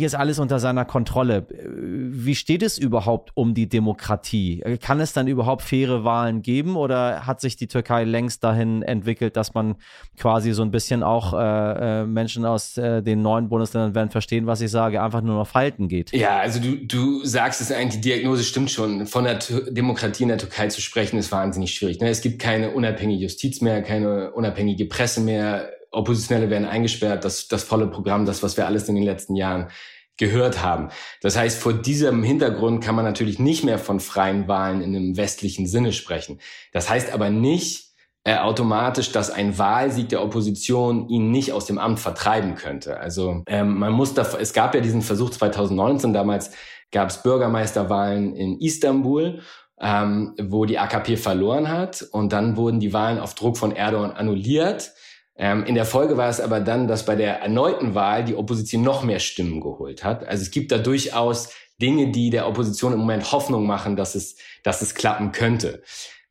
ist 0.00 0.14
alles 0.14 0.38
unter 0.38 0.58
seiner 0.58 0.84
Kontrolle. 0.84 1.46
Wie 1.50 2.34
steht 2.34 2.62
es 2.62 2.76
überhaupt 2.76 3.30
um 3.34 3.54
die 3.54 3.68
Demokratie? 3.68 4.62
Kann 4.82 5.00
es 5.00 5.12
dann 5.12 5.26
überhaupt 5.26 5.62
faire 5.62 6.04
Wahlen 6.04 6.42
geben 6.42 6.76
oder 6.76 7.26
hat 7.26 7.40
sich 7.40 7.56
die 7.56 7.66
Türkei 7.66 8.04
längst 8.04 8.44
dahin 8.44 8.82
entwickelt, 8.82 9.36
dass 9.36 9.54
man 9.54 9.76
quasi 10.18 10.52
so 10.52 10.62
ein 10.62 10.70
bisschen 10.70 11.02
auch 11.02 11.32
äh, 11.32 12.02
äh 12.02 12.04
Menschen 12.04 12.44
aus 12.44 12.76
äh, 12.76 13.02
den 13.02 13.22
neuen 13.22 13.48
Bundesländern 13.48 13.94
werden 13.94 14.10
verstehen, 14.10 14.46
was 14.46 14.60
ich 14.60 14.70
sage, 14.70 15.02
einfach 15.02 15.22
nur 15.22 15.36
noch 15.36 15.46
Falten 15.46 15.88
geht? 15.88 16.12
Ja, 16.12 16.38
also 16.38 16.60
du, 16.60 16.76
du 16.76 17.24
sagst 17.24 17.60
es 17.60 17.72
eigentlich, 17.72 18.00
die 18.00 18.10
Diagnose 18.10 18.44
stimmt 18.44 18.70
schon. 18.70 19.06
Von 19.06 19.24
der 19.24 19.38
Demokratie 19.70 20.24
in 20.24 20.28
der 20.28 20.38
Türkei 20.38 20.68
zu 20.68 20.80
sprechen, 20.80 21.18
ist 21.18 21.32
wahnsinnig 21.32 21.74
schwierig. 21.74 22.00
Ne? 22.00 22.08
Es 22.08 22.20
gibt 22.20 22.38
keine 22.38 22.72
unabhängige 22.72 23.22
Justiz 23.22 23.60
mehr, 23.60 23.82
keine 23.82 24.32
unabhängige 24.32 24.86
Presse 24.86 25.20
mehr 25.20 25.70
Oppositionelle 25.90 26.50
werden 26.50 26.66
eingesperrt, 26.66 27.24
das, 27.24 27.48
das 27.48 27.64
volle 27.64 27.86
Programm, 27.86 28.26
das, 28.26 28.42
was 28.42 28.56
wir 28.56 28.66
alles 28.66 28.88
in 28.88 28.94
den 28.94 29.04
letzten 29.04 29.36
Jahren 29.36 29.68
gehört 30.16 30.62
haben. 30.62 30.88
Das 31.22 31.36
heißt, 31.36 31.60
vor 31.60 31.72
diesem 31.72 32.22
Hintergrund 32.22 32.82
kann 32.82 32.96
man 32.96 33.04
natürlich 33.04 33.38
nicht 33.38 33.64
mehr 33.64 33.78
von 33.78 34.00
freien 34.00 34.48
Wahlen 34.48 34.80
in 34.80 34.94
einem 34.94 35.16
westlichen 35.16 35.66
Sinne 35.66 35.92
sprechen. 35.92 36.40
Das 36.72 36.90
heißt 36.90 37.12
aber 37.12 37.30
nicht 37.30 37.92
äh, 38.24 38.36
automatisch, 38.36 39.12
dass 39.12 39.30
ein 39.30 39.58
Wahlsieg 39.58 40.08
der 40.08 40.22
Opposition 40.22 41.08
ihn 41.08 41.30
nicht 41.30 41.52
aus 41.52 41.66
dem 41.66 41.78
Amt 41.78 42.00
vertreiben 42.00 42.56
könnte. 42.56 42.98
Also 42.98 43.44
ähm, 43.46 43.78
man 43.78 43.92
muss 43.92 44.14
da, 44.14 44.22
es 44.40 44.52
gab 44.52 44.74
ja 44.74 44.80
diesen 44.80 45.02
Versuch 45.02 45.30
2019, 45.30 46.12
damals 46.12 46.50
gab 46.90 47.10
es 47.10 47.22
Bürgermeisterwahlen 47.22 48.34
in 48.34 48.58
Istanbul 48.60 49.40
ähm, 49.80 50.34
wo 50.40 50.64
die 50.64 50.78
AKP 50.78 51.16
verloren 51.16 51.68
hat 51.68 52.02
und 52.10 52.32
dann 52.32 52.56
wurden 52.56 52.80
die 52.80 52.92
Wahlen 52.92 53.18
auf 53.18 53.34
Druck 53.34 53.56
von 53.56 53.74
Erdogan 53.74 54.12
annulliert 54.12 54.92
ähm, 55.38 55.64
in 55.64 55.76
der 55.76 55.84
Folge 55.84 56.16
war 56.16 56.28
es 56.28 56.40
aber 56.40 56.60
dann, 56.60 56.88
dass 56.88 57.06
bei 57.06 57.14
der 57.14 57.40
erneuten 57.40 57.94
Wahl 57.94 58.24
die 58.24 58.34
Opposition 58.34 58.82
noch 58.82 59.04
mehr 59.04 59.20
Stimmen 59.20 59.60
geholt 59.60 60.02
hat. 60.02 60.26
Also 60.26 60.42
es 60.42 60.50
gibt 60.50 60.72
da 60.72 60.78
durchaus 60.78 61.50
Dinge, 61.80 62.10
die 62.10 62.30
der 62.30 62.48
Opposition 62.48 62.92
im 62.92 62.98
Moment 62.98 63.30
Hoffnung 63.30 63.64
machen, 63.64 63.94
dass 63.94 64.16
es, 64.16 64.36
dass 64.64 64.82
es 64.82 64.96
klappen 64.96 65.30
könnte. 65.30 65.82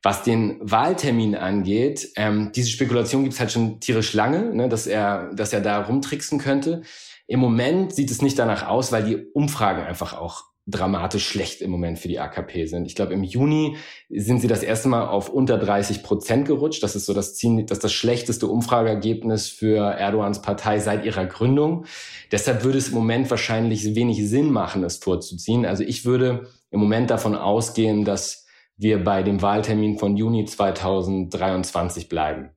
Was 0.03 0.23
den 0.23 0.59
Wahltermin 0.61 1.35
angeht, 1.35 2.09
ähm, 2.17 2.51
diese 2.53 2.69
Spekulation 2.69 3.23
gibt 3.23 3.33
es 3.33 3.39
halt 3.39 3.51
schon 3.51 3.79
tierisch 3.79 4.13
lange, 4.13 4.53
ne, 4.53 4.67
dass 4.67 4.87
er, 4.87 5.33
dass 5.33 5.53
er 5.53 5.61
da 5.61 5.81
rumtricksen 5.81 6.37
könnte. 6.37 6.81
Im 7.27 7.39
Moment 7.39 7.95
sieht 7.95 8.11
es 8.11 8.21
nicht 8.21 8.37
danach 8.37 8.67
aus, 8.67 8.91
weil 8.91 9.03
die 9.03 9.25
Umfragen 9.33 9.83
einfach 9.83 10.17
auch 10.17 10.43
dramatisch 10.67 11.25
schlecht 11.25 11.61
im 11.61 11.71
Moment 11.71 11.97
für 11.97 12.09
die 12.09 12.19
AKP 12.19 12.65
sind. 12.65 12.85
Ich 12.85 12.95
glaube, 12.95 13.13
im 13.13 13.23
Juni 13.23 13.77
sind 14.09 14.41
sie 14.41 14.49
das 14.49 14.63
erste 14.63 14.89
Mal 14.89 15.07
auf 15.07 15.29
unter 15.29 15.57
30 15.57 16.03
Prozent 16.03 16.45
gerutscht. 16.45 16.83
Das 16.83 16.95
ist 16.95 17.05
so 17.05 17.13
das 17.13 17.35
Ziel, 17.35 17.63
das 17.63 17.79
das 17.79 17.93
schlechteste 17.93 18.47
Umfrageergebnis 18.47 19.47
für 19.47 19.93
Erdogans 19.93 20.41
Partei 20.41 20.79
seit 20.79 21.05
ihrer 21.05 21.25
Gründung. 21.25 21.85
Deshalb 22.31 22.65
würde 22.65 22.77
es 22.77 22.89
im 22.89 22.95
Moment 22.95 23.31
wahrscheinlich 23.31 23.95
wenig 23.95 24.27
Sinn 24.29 24.51
machen, 24.51 24.83
es 24.83 24.97
vorzuziehen. 24.97 25.65
Also 25.65 25.83
ich 25.83 26.03
würde 26.03 26.47
im 26.69 26.81
Moment 26.81 27.09
davon 27.09 27.35
ausgehen, 27.35 28.03
dass 28.03 28.45
wir 28.75 29.01
bei 29.03 29.23
dem 29.23 29.41
Wahltermin 29.41 29.97
von 29.97 30.17
Juni 30.17 30.45
2023 30.45 32.09
bleiben. 32.09 32.49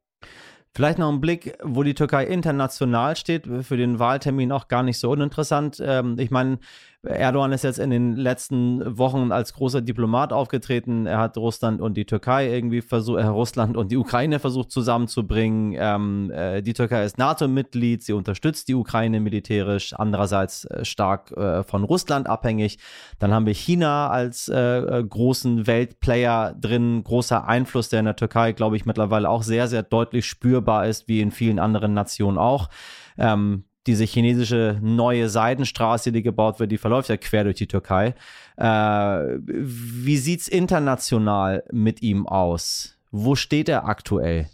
Vielleicht 0.73 0.99
noch 0.99 1.11
ein 1.11 1.21
Blick, 1.21 1.59
wo 1.65 1.83
die 1.83 1.95
Türkei 1.95 2.27
international 2.27 3.17
steht, 3.17 3.49
für 3.63 3.77
den 3.77 3.99
Wahltermin 3.99 4.53
auch 4.53 4.69
gar 4.69 4.85
nicht 4.85 4.99
so 4.99 5.11
uninteressant. 5.11 5.83
Ähm, 5.85 6.17
ich 6.19 6.31
meine, 6.31 6.59
Erdogan 7.03 7.53
ist 7.53 7.65
jetzt 7.65 7.79
in 7.79 7.89
den 7.89 8.15
letzten 8.15 8.99
Wochen 8.99 9.33
als 9.33 9.55
großer 9.55 9.81
Diplomat 9.81 10.35
aufgetreten. 10.35 11.07
Er 11.07 11.17
hat 11.17 11.39
Russland 11.39 11.81
und 11.81 11.97
die 11.97 12.05
Türkei 12.05 12.53
irgendwie 12.53 12.83
versucht, 12.83 13.21
äh, 13.21 13.27
Russland 13.27 13.79
und 13.79 13.91
die 13.91 13.97
Ukraine 13.97 14.39
versucht 14.39 14.71
zusammenzubringen. 14.71 15.75
Ähm, 15.79 16.31
äh, 16.31 16.61
die 16.61 16.75
Türkei 16.75 17.03
ist 17.07 17.17
NATO-Mitglied, 17.17 18.03
sie 18.03 18.13
unterstützt 18.13 18.69
die 18.69 18.75
Ukraine 18.75 19.21
militärisch, 19.21 19.95
andererseits 19.95 20.67
äh, 20.67 20.85
stark 20.85 21.33
äh, 21.33 21.63
von 21.63 21.85
Russland 21.85 22.27
abhängig. 22.27 22.79
Dann 23.19 23.33
haben 23.33 23.47
wir 23.47 23.55
China 23.55 24.11
als 24.11 24.49
äh, 24.49 24.59
äh, 24.59 25.03
großen 25.03 25.67
Weltplayer 25.67 26.53
drin, 26.53 27.03
großer 27.03 27.49
Einfluss, 27.49 27.89
der 27.89 28.01
in 28.01 28.07
der 28.07 28.17
Türkei, 28.17 28.53
glaube 28.53 28.77
ich, 28.77 28.85
mittlerweile 28.85 29.31
auch 29.31 29.43
sehr, 29.43 29.69
sehr 29.69 29.83
deutlich 29.83 30.27
spürbar 30.27 30.87
ist, 30.87 31.09
wie 31.09 31.23
in 31.23 31.31
vielen 31.31 31.61
anderen 31.61 31.95
Nationen 31.95 32.37
auch. 32.37 32.69
Ähm, 33.17 33.65
diese 33.87 34.05
chinesische 34.05 34.79
neue 34.83 35.29
Seidenstraße, 35.29 36.13
die 36.13 36.23
gebaut 36.23 36.61
wird, 36.61 36.71
die 36.71 36.79
verläuft 36.79 37.09
ja 37.09 37.17
quer 37.17 37.45
durch 37.45 37.57
die 37.57 37.67
Türkei. 37.67 38.15
Äh, 38.57 38.65
wie 38.65 40.17
sieht 40.19 40.43
es 40.43 40.49
international 40.49 41.65
mit 41.73 42.03
ihm 42.03 42.27
aus? 42.27 42.97
Wo 43.11 43.35
steht 43.35 43.69
er 43.69 43.87
aktuell? 43.87 44.49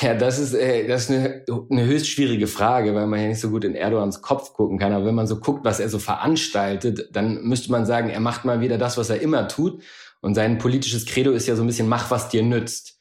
Ja, 0.00 0.14
das 0.14 0.38
ist, 0.38 0.52
äh, 0.52 0.86
das 0.86 1.04
ist 1.04 1.10
eine, 1.10 1.44
eine 1.70 1.84
höchst 1.84 2.08
schwierige 2.08 2.46
Frage, 2.46 2.94
weil 2.94 3.06
man 3.06 3.20
ja 3.20 3.28
nicht 3.28 3.40
so 3.40 3.50
gut 3.50 3.64
in 3.64 3.74
Erdogans 3.74 4.20
Kopf 4.20 4.52
gucken 4.52 4.78
kann. 4.78 4.92
Aber 4.92 5.06
wenn 5.06 5.14
man 5.14 5.26
so 5.26 5.38
guckt, 5.38 5.64
was 5.64 5.80
er 5.80 5.88
so 5.88 5.98
veranstaltet, 5.98 7.08
dann 7.12 7.42
müsste 7.44 7.70
man 7.70 7.86
sagen, 7.86 8.10
er 8.10 8.20
macht 8.20 8.44
mal 8.44 8.60
wieder 8.60 8.78
das, 8.78 8.98
was 8.98 9.10
er 9.10 9.20
immer 9.20 9.48
tut. 9.48 9.82
Und 10.20 10.34
sein 10.34 10.58
politisches 10.58 11.06
Credo 11.06 11.30
ist 11.30 11.46
ja 11.46 11.56
so 11.56 11.62
ein 11.62 11.66
bisschen, 11.66 11.88
mach, 11.88 12.10
was 12.10 12.28
dir 12.28 12.42
nützt. 12.42 12.98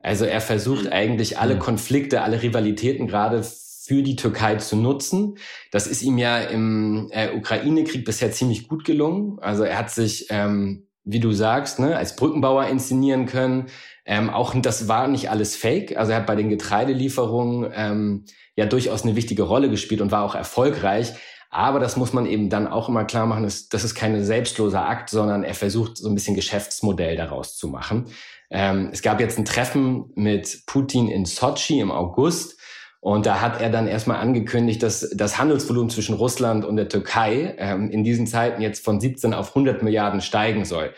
Also 0.00 0.24
er 0.24 0.40
versucht 0.40 0.92
eigentlich 0.92 1.38
alle 1.38 1.54
hm. 1.54 1.60
Konflikte, 1.60 2.22
alle 2.22 2.42
Rivalitäten 2.42 3.06
gerade 3.06 3.42
für 3.84 4.02
die 4.02 4.16
Türkei 4.16 4.56
zu 4.56 4.76
nutzen. 4.76 5.36
Das 5.70 5.86
ist 5.86 6.02
ihm 6.02 6.16
ja 6.16 6.38
im 6.38 7.08
äh, 7.10 7.36
Ukraine-Krieg 7.36 8.04
bisher 8.04 8.32
ziemlich 8.32 8.66
gut 8.66 8.84
gelungen. 8.84 9.38
Also 9.40 9.62
er 9.62 9.76
hat 9.76 9.90
sich, 9.90 10.26
ähm, 10.30 10.86
wie 11.04 11.20
du 11.20 11.32
sagst, 11.32 11.78
ne, 11.80 11.94
als 11.94 12.16
Brückenbauer 12.16 12.66
inszenieren 12.66 13.26
können. 13.26 13.66
Ähm, 14.06 14.30
auch 14.30 14.54
das 14.56 14.88
war 14.88 15.06
nicht 15.06 15.28
alles 15.28 15.54
Fake. 15.54 15.98
Also 15.98 16.12
er 16.12 16.18
hat 16.18 16.26
bei 16.26 16.34
den 16.34 16.48
Getreidelieferungen 16.48 17.70
ähm, 17.74 18.24
ja 18.56 18.64
durchaus 18.64 19.02
eine 19.02 19.16
wichtige 19.16 19.42
Rolle 19.42 19.68
gespielt 19.68 20.00
und 20.00 20.10
war 20.10 20.24
auch 20.24 20.34
erfolgreich. 20.34 21.12
Aber 21.50 21.78
das 21.78 21.96
muss 21.96 22.14
man 22.14 22.24
eben 22.24 22.48
dann 22.48 22.66
auch 22.66 22.88
immer 22.88 23.04
klar 23.04 23.26
machen, 23.26 23.44
das, 23.44 23.68
das 23.68 23.84
ist 23.84 23.94
kein 23.94 24.24
selbstloser 24.24 24.88
Akt, 24.88 25.10
sondern 25.10 25.44
er 25.44 25.54
versucht 25.54 25.98
so 25.98 26.08
ein 26.08 26.14
bisschen 26.14 26.34
Geschäftsmodell 26.34 27.16
daraus 27.16 27.56
zu 27.56 27.68
machen. 27.68 28.06
Ähm, 28.50 28.88
es 28.92 29.02
gab 29.02 29.20
jetzt 29.20 29.38
ein 29.38 29.44
Treffen 29.44 30.10
mit 30.14 30.62
Putin 30.66 31.08
in 31.08 31.26
Sochi 31.26 31.80
im 31.80 31.92
August 31.92 32.58
Und 33.04 33.26
da 33.26 33.42
hat 33.42 33.60
er 33.60 33.68
dann 33.68 33.86
erstmal 33.86 34.16
angekündigt, 34.16 34.82
dass 34.82 35.10
das 35.14 35.36
Handelsvolumen 35.36 35.90
zwischen 35.90 36.14
Russland 36.14 36.64
und 36.64 36.76
der 36.76 36.88
Türkei 36.88 37.54
ähm, 37.58 37.90
in 37.90 38.02
diesen 38.02 38.26
Zeiten 38.26 38.62
jetzt 38.62 38.82
von 38.82 38.98
17 38.98 39.34
auf 39.34 39.50
100 39.50 39.82
Milliarden 39.82 40.22
steigen 40.22 40.64
soll. 40.64 40.94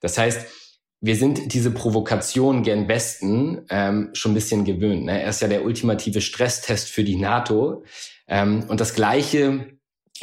Das 0.00 0.16
heißt, 0.16 0.46
wir 1.02 1.14
sind 1.14 1.52
diese 1.52 1.70
Provokation 1.70 2.62
gern 2.62 2.88
Westen 2.88 3.66
ähm, 3.68 4.08
schon 4.14 4.32
ein 4.32 4.34
bisschen 4.34 4.64
gewöhnt. 4.64 5.04
Ne? 5.04 5.20
Er 5.20 5.28
ist 5.28 5.42
ja 5.42 5.48
der 5.48 5.62
ultimative 5.62 6.22
Stresstest 6.22 6.88
für 6.88 7.04
die 7.04 7.16
NATO. 7.16 7.84
Ähm, 8.28 8.64
und 8.68 8.80
das 8.80 8.94
Gleiche, 8.94 9.76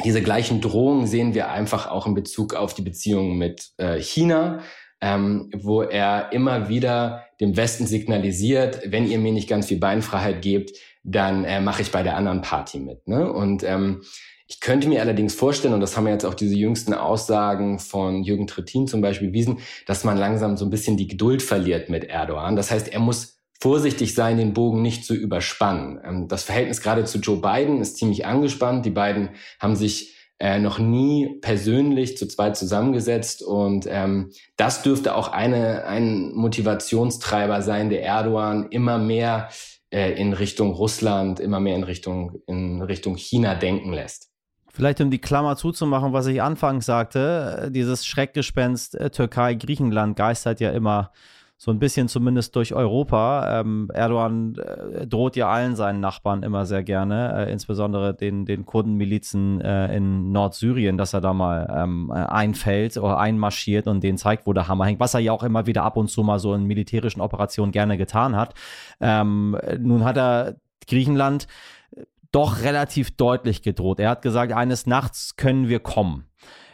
diese 0.04 0.22
gleichen 0.22 0.60
Drohungen 0.60 1.06
sehen 1.06 1.34
wir 1.34 1.52
einfach 1.52 1.88
auch 1.88 2.08
in 2.08 2.14
Bezug 2.14 2.54
auf 2.54 2.74
die 2.74 2.82
Beziehungen 2.82 3.38
mit 3.38 3.68
äh, 3.76 4.00
China 4.00 4.64
ähm, 5.00 5.50
wo 5.54 5.82
er 5.82 6.32
immer 6.32 6.68
wieder 6.68 7.24
dem 7.40 7.56
Westen 7.56 7.86
signalisiert, 7.86 8.80
wenn 8.86 9.06
ihr 9.06 9.18
mir 9.18 9.32
nicht 9.32 9.48
ganz 9.48 9.66
viel 9.66 9.78
Beinfreiheit 9.78 10.42
gebt, 10.42 10.72
dann 11.02 11.44
äh, 11.44 11.60
mache 11.60 11.82
ich 11.82 11.90
bei 11.90 12.02
der 12.02 12.16
anderen 12.16 12.42
Party 12.42 12.78
mit. 12.78 13.06
Ne? 13.08 13.32
Und 13.32 13.62
ähm, 13.62 14.02
ich 14.46 14.60
könnte 14.60 14.88
mir 14.88 15.00
allerdings 15.00 15.34
vorstellen, 15.34 15.74
und 15.74 15.80
das 15.80 15.96
haben 15.96 16.06
ja 16.06 16.12
jetzt 16.12 16.24
auch 16.24 16.34
diese 16.34 16.56
jüngsten 16.56 16.92
Aussagen 16.92 17.78
von 17.78 18.24
Jürgen 18.24 18.48
Trittin 18.48 18.88
zum 18.88 19.00
Beispiel 19.00 19.28
bewiesen, 19.28 19.58
dass 19.86 20.02
man 20.02 20.18
langsam 20.18 20.56
so 20.56 20.64
ein 20.64 20.70
bisschen 20.70 20.96
die 20.96 21.06
Geduld 21.06 21.40
verliert 21.40 21.88
mit 21.88 22.04
Erdogan. 22.04 22.56
Das 22.56 22.70
heißt, 22.70 22.88
er 22.88 22.98
muss 22.98 23.40
vorsichtig 23.60 24.14
sein, 24.14 24.38
den 24.38 24.54
Bogen 24.54 24.82
nicht 24.82 25.04
zu 25.04 25.14
überspannen. 25.14 26.00
Ähm, 26.04 26.28
das 26.28 26.42
Verhältnis 26.42 26.80
gerade 26.80 27.04
zu 27.04 27.18
Joe 27.18 27.40
Biden 27.40 27.80
ist 27.80 27.96
ziemlich 27.96 28.26
angespannt. 28.26 28.84
Die 28.84 28.90
beiden 28.90 29.30
haben 29.60 29.76
sich 29.76 30.16
äh, 30.40 30.58
noch 30.58 30.78
nie 30.78 31.38
persönlich 31.42 32.16
zu 32.16 32.26
zweit 32.26 32.56
zusammengesetzt. 32.56 33.42
Und 33.42 33.86
ähm, 33.88 34.32
das 34.56 34.82
dürfte 34.82 35.14
auch 35.14 35.28
eine, 35.28 35.84
ein 35.84 36.32
Motivationstreiber 36.32 37.62
sein, 37.62 37.90
der 37.90 38.02
Erdogan 38.02 38.68
immer 38.70 38.98
mehr 38.98 39.50
äh, 39.90 40.12
in 40.12 40.32
Richtung 40.32 40.72
Russland, 40.72 41.40
immer 41.40 41.60
mehr 41.60 41.76
in 41.76 41.84
Richtung, 41.84 42.40
in 42.46 42.82
Richtung 42.82 43.16
China 43.16 43.54
denken 43.54 43.92
lässt. 43.92 44.30
Vielleicht 44.72 45.00
um 45.00 45.10
die 45.10 45.20
Klammer 45.20 45.56
zuzumachen, 45.56 46.12
was 46.12 46.26
ich 46.26 46.40
anfangs 46.40 46.86
sagte, 46.86 47.70
dieses 47.74 48.06
Schreckgespenst 48.06 48.94
äh, 48.94 49.10
Türkei-Griechenland 49.10 50.16
geistert 50.16 50.60
ja 50.60 50.70
immer 50.70 51.10
so 51.62 51.70
ein 51.70 51.78
bisschen 51.78 52.08
zumindest 52.08 52.56
durch 52.56 52.72
Europa. 52.72 53.60
Ähm, 53.60 53.90
Erdogan 53.92 54.54
äh, 54.56 55.06
droht 55.06 55.36
ja 55.36 55.50
allen 55.50 55.76
seinen 55.76 56.00
Nachbarn 56.00 56.42
immer 56.42 56.64
sehr 56.64 56.82
gerne, 56.82 57.48
äh, 57.48 57.52
insbesondere 57.52 58.14
den, 58.14 58.46
den 58.46 58.64
Kurdenmilizen 58.64 59.60
äh, 59.60 59.94
in 59.94 60.32
Nordsyrien, 60.32 60.96
dass 60.96 61.12
er 61.12 61.20
da 61.20 61.34
mal 61.34 61.70
ähm, 61.70 62.10
einfällt 62.10 62.96
oder 62.96 63.18
einmarschiert 63.18 63.88
und 63.88 64.02
denen 64.02 64.16
zeigt, 64.16 64.46
wo 64.46 64.54
der 64.54 64.68
Hammer 64.68 64.86
hängt, 64.86 65.00
was 65.00 65.12
er 65.12 65.20
ja 65.20 65.32
auch 65.32 65.42
immer 65.42 65.66
wieder 65.66 65.82
ab 65.82 65.98
und 65.98 66.08
zu 66.08 66.22
mal 66.22 66.38
so 66.38 66.54
in 66.54 66.64
militärischen 66.64 67.20
Operationen 67.20 67.72
gerne 67.72 67.98
getan 67.98 68.36
hat. 68.36 68.54
Ähm, 68.98 69.54
nun 69.78 70.04
hat 70.04 70.16
er 70.16 70.54
Griechenland 70.88 71.46
doch 72.32 72.62
relativ 72.62 73.14
deutlich 73.18 73.60
gedroht. 73.60 74.00
Er 74.00 74.08
hat 74.08 74.22
gesagt, 74.22 74.54
eines 74.54 74.86
Nachts 74.86 75.36
können 75.36 75.68
wir 75.68 75.80
kommen. 75.80 76.29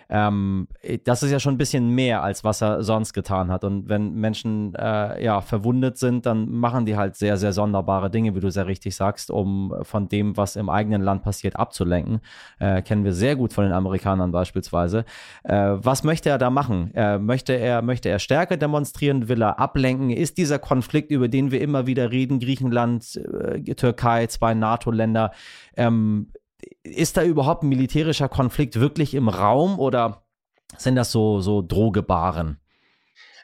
Ähm, 0.09 0.69
das 1.05 1.23
ist 1.23 1.31
ja 1.31 1.41
schon 1.41 1.55
ein 1.55 1.59
bisschen 1.59 1.91
mehr, 1.91 2.23
als 2.23 2.45
was 2.45 2.63
er 2.63 2.83
sonst 2.83 3.13
getan 3.13 3.51
hat. 3.51 3.65
Und 3.65 3.89
wenn 3.89 4.15
Menschen 4.15 4.75
äh, 4.75 5.23
ja 5.25 5.41
verwundet 5.41 5.99
sind, 5.99 6.27
dann 6.27 6.51
machen 6.51 6.87
die 6.87 6.97
halt 6.97 7.17
sehr, 7.17 7.37
sehr 7.37 7.53
sonderbare 7.53 8.11
Dinge, 8.11 8.35
wie 8.35 8.41
du 8.41 8.51
sehr 8.51 8.67
richtig 8.67 8.95
sagst, 8.97 9.31
um 9.31 9.75
von 9.83 10.09
dem, 10.09 10.37
was 10.37 10.57
im 10.57 10.69
eigenen 10.69 11.03
Land 11.03 11.23
passiert, 11.23 11.57
abzulenken. 11.57 12.21
Äh, 12.59 12.83
kennen 12.83 13.05
wir 13.05 13.13
sehr 13.13 13.37
gut 13.37 13.53
von 13.53 13.65
den 13.65 13.73
Amerikanern 13.73 14.33
beispielsweise. 14.33 15.05
Äh, 15.45 15.75
was 15.77 16.05
möchte 16.05 16.31
er 16.31 16.39
da 16.39 16.51
machen? 16.51 16.93
Äh, 16.95 17.19
möchte, 17.19 17.55
er, 17.55 17.83
möchte 17.83 18.09
er 18.09 18.19
Stärke 18.19 18.59
demonstrieren? 18.59 19.29
Will 19.29 19.43
er 19.43 19.59
ablenken? 19.59 20.11
Ist 20.11 20.39
dieser 20.39 20.59
Konflikt, 20.59 21.11
über 21.11 21.29
den 21.29 21.51
wir 21.51 21.61
immer 21.61 21.87
wieder 21.87 22.11
reden, 22.11 22.39
Griechenland, 22.39 23.17
äh, 23.17 23.75
Türkei, 23.75 24.27
zwei 24.27 24.55
NATO-Länder, 24.55 25.33
ähm, 25.77 26.29
ist 26.83 27.17
da 27.17 27.25
überhaupt 27.25 27.63
ein 27.63 27.69
militärischer 27.69 28.29
Konflikt 28.29 28.81
wirklich 28.81 29.15
im 29.15 29.29
Raum 29.29 29.79
oder 29.79 30.27
sind 30.77 30.97
das 30.97 31.13
so, 31.13 31.41
so 31.41 31.63
Drohgebaren? 31.63 32.59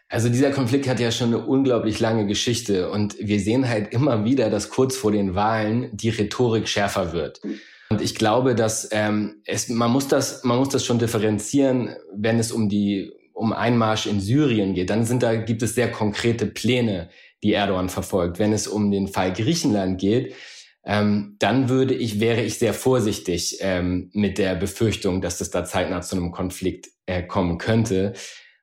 Also 0.08 0.28
dieser 0.28 0.50
Konflikt 0.50 0.88
hat 0.88 1.00
ja 1.00 1.10
schon 1.10 1.28
eine 1.28 1.38
unglaublich 1.38 1.98
lange 1.98 2.26
Geschichte 2.26 2.90
und 2.90 3.16
wir 3.18 3.40
sehen 3.40 3.68
halt 3.68 3.94
immer 3.94 4.24
wieder, 4.24 4.50
dass 4.50 4.68
kurz 4.68 4.94
vor 4.96 5.10
den 5.10 5.34
Wahlen 5.34 5.88
die 5.96 6.10
Rhetorik 6.10 6.68
schärfer 6.68 7.12
wird. 7.14 7.40
Und 7.88 8.02
ich 8.02 8.14
glaube, 8.14 8.54
dass 8.54 8.88
ähm, 8.92 9.42
es, 9.46 9.68
man 9.68 9.90
muss 9.90 10.08
das, 10.08 10.44
man 10.44 10.58
muss 10.58 10.68
das 10.68 10.84
schon 10.84 10.98
differenzieren, 10.98 11.96
wenn 12.14 12.38
es 12.38 12.52
um 12.52 12.68
die 12.68 13.12
um 13.32 13.52
Einmarsch 13.52 14.06
in 14.06 14.20
Syrien 14.20 14.74
geht. 14.74 14.90
Dann 14.90 15.04
sind 15.04 15.22
da 15.22 15.34
gibt 15.34 15.62
es 15.62 15.74
sehr 15.74 15.90
konkrete 15.90 16.46
Pläne, 16.46 17.08
die 17.42 17.54
Erdogan 17.54 17.88
verfolgt. 17.88 18.38
Wenn 18.38 18.52
es 18.52 18.68
um 18.68 18.90
den 18.90 19.08
Fall 19.08 19.32
Griechenland 19.32 19.98
geht, 19.98 20.34
ähm, 20.84 21.36
dann 21.38 21.68
würde 21.68 21.94
ich, 21.94 22.20
wäre 22.20 22.42
ich 22.42 22.58
sehr 22.58 22.74
vorsichtig 22.74 23.58
ähm, 23.60 24.10
mit 24.12 24.38
der 24.38 24.54
Befürchtung, 24.54 25.20
dass 25.20 25.40
es 25.40 25.50
da 25.50 25.64
zeitnah 25.64 26.00
zu 26.00 26.16
einem 26.16 26.32
Konflikt 26.32 26.88
äh, 27.06 27.22
kommen 27.22 27.58
könnte, 27.58 28.14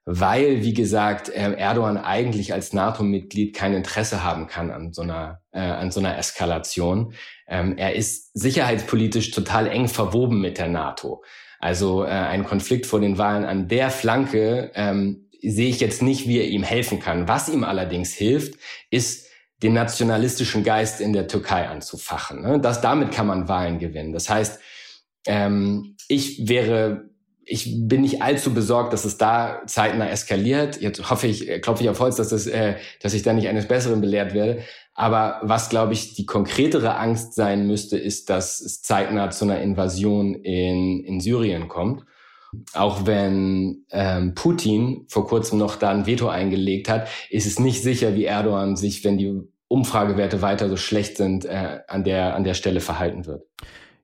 weil, 0.05 0.63
wie 0.63 0.73
gesagt, 0.73 1.29
äh, 1.29 1.53
Erdogan 1.53 1.97
eigentlich 1.97 2.51
als 2.51 2.73
NATO-Mitglied 2.73 3.55
kein 3.55 3.73
Interesse 3.73 4.23
haben 4.23 4.47
kann 4.47 4.71
an 4.71 4.91
so 4.91 5.03
einer, 5.03 5.41
äh, 5.51 5.60
an 5.60 5.91
so 5.91 5.99
einer 5.99 6.17
Eskalation. 6.17 7.13
Ähm, 7.47 7.77
er 7.77 7.95
ist 7.95 8.32
sicherheitspolitisch 8.34 9.32
total 9.32 9.67
eng 9.67 9.88
verwoben 9.88 10.41
mit 10.41 10.58
der 10.58 10.67
NATO. 10.67 11.23
Also 11.60 12.03
äh, 12.03 12.08
ein 12.08 12.43
Konflikt 12.43 12.86
vor 12.86 12.99
den 12.99 13.17
Wahlen 13.17 13.45
an 13.45 13.67
der 13.67 13.91
Flanke 13.91 14.71
ähm, 14.73 15.29
sehe 15.41 15.69
ich 15.69 15.79
jetzt 15.79 16.01
nicht, 16.01 16.27
wie 16.27 16.39
er 16.39 16.47
ihm 16.47 16.63
helfen 16.63 16.99
kann. 16.99 17.27
Was 17.27 17.47
ihm 17.47 17.63
allerdings 17.63 18.13
hilft, 18.13 18.55
ist 18.89 19.29
den 19.62 19.74
nationalistischen 19.74 20.63
Geist 20.63 21.02
in 21.02 21.13
der 21.13 21.28
Türkei 21.28 21.67
anzufachen. 21.67 22.41
Ne? 22.41 22.60
Das, 22.60 22.82
damit 22.82 23.12
kann 23.12 23.28
man 23.28 23.48
Wahlen 23.48 23.80
gewinnen. 23.80 24.13
Das 24.13 24.30
heißt, 24.30 24.60
ähm, 25.28 25.95
ich 26.08 26.48
wäre, 26.48 27.10
ich 27.43 27.88
bin 27.88 28.02
nicht 28.02 28.22
allzu 28.22 28.54
besorgt, 28.54 28.93
dass 28.93 29.06
es 29.06 29.17
da 29.17 29.62
zeitnah 29.65 30.10
eskaliert. 30.10 30.80
Jetzt 30.80 31.10
hoffe 31.10 31.28
ich, 31.28 31.50
äh, 31.50 31.60
klopfe 31.60 31.84
ich 31.84 31.89
auf 31.89 32.00
Holz, 32.00 32.15
dass, 32.15 32.30
das, 32.30 32.48
äh, 32.48 32.76
dass 33.02 33.13
ich 33.13 33.24
da 33.24 33.34
nicht 33.34 33.48
eines 33.48 33.67
Besseren 33.67 34.02
belehrt 34.02 34.34
werde. 34.34 34.63
Aber 34.93 35.39
was, 35.43 35.69
glaube 35.69 35.93
ich, 35.93 36.13
die 36.15 36.26
konkretere 36.26 36.98
Angst 36.98 37.34
sein 37.34 37.67
müsste, 37.67 37.98
ist, 37.98 38.30
dass 38.30 38.60
es 38.60 38.82
zeitnah 38.82 39.30
zu 39.30 39.45
einer 39.45 39.62
Invasion 39.62 40.36
in, 40.36 41.04
in 41.04 41.19
Syrien 41.19 41.67
kommt. 41.67 42.04
Auch 42.73 43.05
wenn 43.05 43.85
ähm, 43.91 44.33
Putin 44.35 45.05
vor 45.07 45.27
kurzem 45.27 45.59
noch 45.59 45.75
da 45.75 45.91
ein 45.91 46.05
Veto 46.05 46.27
eingelegt 46.27 46.89
hat, 46.89 47.07
ist 47.29 47.45
es 47.45 47.59
nicht 47.59 47.83
sicher, 47.83 48.15
wie 48.15 48.25
Erdogan 48.25 48.75
sich, 48.75 49.03
wenn 49.03 49.17
die 49.17 49.41
Umfragewerte 49.67 50.41
weiter 50.41 50.67
so 50.67 50.77
schlecht 50.77 51.17
sind, 51.17 51.45
äh, 51.45 51.79
an, 51.88 52.03
der, 52.03 52.35
an 52.35 52.43
der 52.43 52.55
Stelle 52.55 52.81
verhalten 52.81 53.25
wird. 53.25 53.43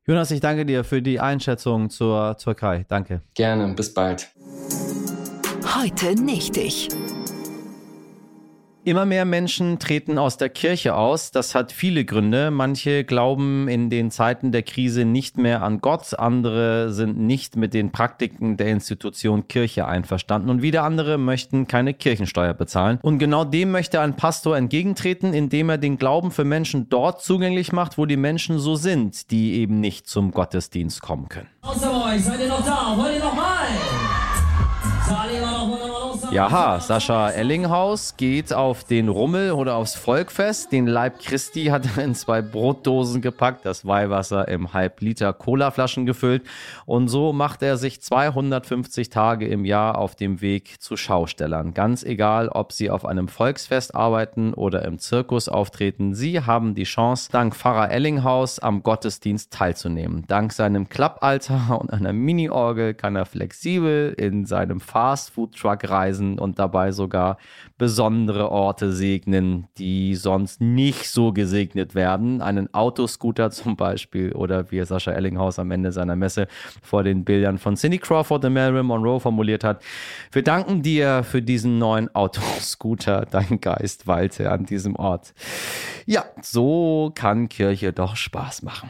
Jonas, 0.07 0.29
ich 0.29 0.39
danke 0.39 0.65
dir 0.65 0.83
für 0.83 1.01
die 1.01 1.19
Einschätzung 1.19 1.89
zur 1.89 2.37
Türkei. 2.37 2.85
Danke. 2.87 3.21
Gerne, 3.33 3.73
bis 3.73 3.91
bald. 3.93 4.29
Heute 5.75 6.13
nicht 6.21 6.57
ich. 6.57 6.89
Immer 8.85 9.07
mehr 9.07 9.25
Menschen 9.25 9.79
treten 9.79 10.19
aus 10.19 10.37
der 10.37 10.49
Kirche 10.49 10.93
aus. 10.93 11.31
Das 11.31 11.55
hat 11.55 11.71
viele 11.71 12.05
Gründe. 12.05 12.51
Manche 12.51 13.03
glauben 13.03 13.67
in 13.67 13.89
den 13.89 14.11
Zeiten 14.11 14.51
der 14.51 14.61
Krise 14.61 15.05
nicht 15.05 15.39
mehr 15.39 15.63
an 15.63 15.81
Gott. 15.81 16.13
Andere 16.19 16.93
sind 16.93 17.17
nicht 17.17 17.55
mit 17.55 17.73
den 17.73 17.91
Praktiken 17.91 18.57
der 18.57 18.67
Institution 18.67 19.47
Kirche 19.47 19.87
einverstanden. 19.87 20.51
Und 20.51 20.61
wieder 20.61 20.83
andere 20.83 21.17
möchten 21.17 21.65
keine 21.65 21.95
Kirchensteuer 21.95 22.53
bezahlen. 22.53 22.99
Und 23.01 23.17
genau 23.17 23.43
dem 23.43 23.71
möchte 23.71 24.01
ein 24.01 24.15
Pastor 24.15 24.55
entgegentreten, 24.55 25.33
indem 25.33 25.69
er 25.69 25.79
den 25.79 25.97
Glauben 25.97 26.29
für 26.29 26.45
Menschen 26.45 26.87
dort 26.87 27.23
zugänglich 27.23 27.71
macht, 27.71 27.97
wo 27.97 28.05
die 28.05 28.17
Menschen 28.17 28.59
so 28.59 28.75
sind, 28.75 29.31
die 29.31 29.55
eben 29.55 29.79
nicht 29.79 30.05
zum 30.05 30.29
Gottesdienst 30.29 31.01
kommen 31.01 31.27
können. 31.27 31.47
Außer 31.63 32.05
euch, 32.05 32.23
seid 32.23 32.39
ihr 32.39 32.49
noch 32.49 32.63
da? 32.63 32.93
Wollt 32.95 33.15
ihr 33.15 33.23
noch 33.23 33.33
mal? 33.33 33.65
Jaha, 36.31 36.79
Sascha 36.79 37.29
Ellinghaus 37.29 38.17
geht 38.17 38.51
auf 38.51 38.83
den 38.83 39.09
Rummel 39.09 39.51
oder 39.51 39.75
aufs 39.75 39.95
Volkfest. 39.95 40.71
Den 40.71 40.87
Leib 40.87 41.19
Christi 41.19 41.65
hat 41.65 41.87
er 41.95 42.03
in 42.03 42.15
zwei 42.15 42.41
Brotdosen 42.41 43.21
gepackt, 43.21 43.65
das 43.65 43.85
Weihwasser 43.85 44.47
im 44.47 44.73
Halb-Liter 44.73 45.33
Colaflaschen 45.33 46.05
gefüllt. 46.05 46.43
Und 46.85 47.07
so 47.07 47.31
macht 47.31 47.61
er 47.61 47.77
sich 47.77 48.01
250 48.01 49.09
Tage 49.09 49.47
im 49.47 49.65
Jahr 49.65 49.97
auf 49.97 50.15
dem 50.15 50.41
Weg 50.41 50.81
zu 50.81 50.97
Schaustellern. 50.97 51.73
Ganz 51.73 52.03
egal, 52.03 52.49
ob 52.49 52.73
sie 52.73 52.89
auf 52.89 53.05
einem 53.05 53.27
Volksfest 53.27 53.95
arbeiten 53.95 54.53
oder 54.53 54.83
im 54.83 54.99
Zirkus 54.99 55.47
auftreten, 55.47 56.15
sie 56.15 56.41
haben 56.41 56.75
die 56.75 56.83
Chance, 56.83 57.29
dank 57.31 57.55
Pfarrer 57.55 57.91
Ellinghaus 57.91 58.59
am 58.59 58.83
Gottesdienst 58.83 59.53
teilzunehmen. 59.53 60.25
Dank 60.27 60.51
seinem 60.53 60.89
Klappalter 60.89 61.79
und 61.79 61.93
einer 61.93 62.13
Mini-Orgel 62.13 62.93
kann 62.93 63.15
er 63.15 63.25
flexibel 63.25 64.13
in 64.17 64.45
seinem 64.45 64.79
Fast-Food-Truck 64.79 65.89
reisen 65.89 66.14
preisen 66.15 66.39
und 66.39 66.59
dabei 66.59 66.91
sogar 66.91 67.37
besondere 67.77 68.51
Orte 68.51 68.91
segnen, 68.91 69.67
die 69.77 70.15
sonst 70.15 70.61
nicht 70.61 71.09
so 71.09 71.33
gesegnet 71.33 71.95
werden. 71.95 72.41
Einen 72.41 72.73
Autoscooter 72.73 73.51
zum 73.51 73.75
Beispiel 73.75 74.31
oder 74.31 74.71
wie 74.71 74.83
Sascha 74.85 75.11
Ellinghaus 75.11 75.59
am 75.59 75.71
Ende 75.71 75.91
seiner 75.91 76.15
Messe 76.15 76.47
vor 76.81 77.03
den 77.03 77.25
Bildern 77.25 77.57
von 77.57 77.75
Cindy 77.75 77.97
Crawford 77.97 78.45
und 78.45 78.53
Marilyn 78.53 78.85
Monroe 78.85 79.19
formuliert 79.19 79.63
hat. 79.63 79.81
Wir 80.31 80.43
danken 80.43 80.81
dir 80.81 81.23
für 81.23 81.41
diesen 81.41 81.77
neuen 81.77 82.13
Autoscooter, 82.15 83.25
dein 83.31 83.59
Geist 83.59 84.07
walte 84.07 84.51
an 84.51 84.65
diesem 84.65 84.95
Ort. 84.95 85.33
Ja, 86.05 86.25
so 86.41 87.11
kann 87.15 87.49
Kirche 87.49 87.91
doch 87.91 88.15
Spaß 88.15 88.63
machen. 88.63 88.89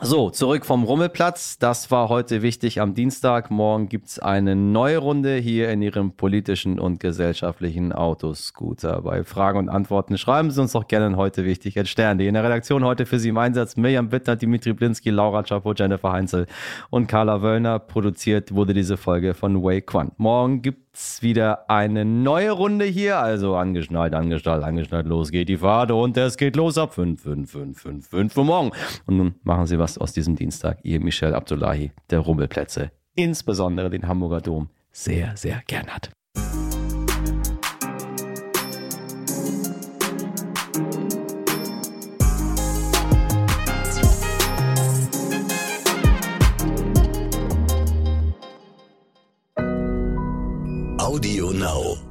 So, 0.00 0.30
zurück 0.30 0.64
vom 0.64 0.84
Rummelplatz. 0.84 1.58
Das 1.58 1.90
war 1.90 2.08
heute 2.08 2.40
wichtig 2.40 2.80
am 2.80 2.94
Dienstag. 2.94 3.50
Morgen 3.50 3.88
gibt 3.88 4.06
es 4.06 4.20
eine 4.20 4.54
neue 4.54 4.98
Runde 4.98 5.34
hier 5.34 5.70
in 5.70 5.82
Ihrem 5.82 6.12
politischen 6.12 6.78
und 6.78 7.00
gesellschaftlichen 7.00 7.92
Autoscooter. 7.92 9.02
Bei 9.02 9.24
Fragen 9.24 9.58
und 9.58 9.68
Antworten 9.68 10.16
schreiben 10.16 10.52
Sie 10.52 10.60
uns 10.60 10.70
doch 10.70 10.86
gerne 10.86 11.16
heute 11.16 11.44
wichtig 11.44 11.76
at 11.80 11.88
Stern. 11.88 12.20
In 12.20 12.34
der 12.34 12.44
Redaktion 12.44 12.84
heute 12.84 13.06
für 13.06 13.18
Sie 13.18 13.30
im 13.30 13.38
Einsatz 13.38 13.76
Mirjam 13.76 14.08
Bittner, 14.08 14.36
Dimitri 14.36 14.72
Blinski, 14.72 15.10
Laura 15.10 15.42
Chapo, 15.42 15.74
Jennifer 15.74 16.12
Heinzel 16.12 16.46
und 16.90 17.08
Carla 17.08 17.42
Wöllner. 17.42 17.80
Produziert 17.80 18.54
wurde 18.54 18.74
diese 18.74 18.96
Folge 18.96 19.34
von 19.34 19.64
Wei 19.64 19.80
Quan. 19.80 20.12
Morgen 20.16 20.62
gibt 20.62 20.87
gibt's 20.98 21.22
wieder 21.22 21.70
eine 21.70 22.04
neue 22.04 22.50
Runde 22.50 22.84
hier. 22.84 23.18
Also 23.18 23.54
angeschnallt, 23.54 24.14
angeschnallt, 24.14 24.64
angeschnallt. 24.64 25.06
Los 25.06 25.30
geht 25.30 25.48
die 25.48 25.58
Fahrt 25.58 25.92
und 25.92 26.16
es 26.16 26.36
geht 26.36 26.56
los 26.56 26.76
ab 26.76 26.92
5, 26.92 27.22
5, 27.22 27.50
5, 27.50 27.80
5, 27.80 28.08
5 28.08 28.36
Uhr 28.36 28.44
morgen. 28.44 28.70
Und 29.06 29.16
nun 29.16 29.34
machen 29.44 29.66
Sie 29.66 29.78
was 29.78 29.96
aus 29.96 30.12
diesem 30.12 30.34
Dienstag. 30.34 30.78
Ihr 30.82 31.00
Michel 31.00 31.34
Abdullahi, 31.34 31.92
der 32.10 32.18
Rumpelplätze, 32.18 32.90
insbesondere 33.14 33.90
den 33.90 34.08
Hamburger 34.08 34.40
Dom, 34.40 34.70
sehr, 34.90 35.36
sehr 35.36 35.62
gern 35.68 35.86
hat. 35.86 36.10
Audio 51.18 51.50
Now. 51.50 52.07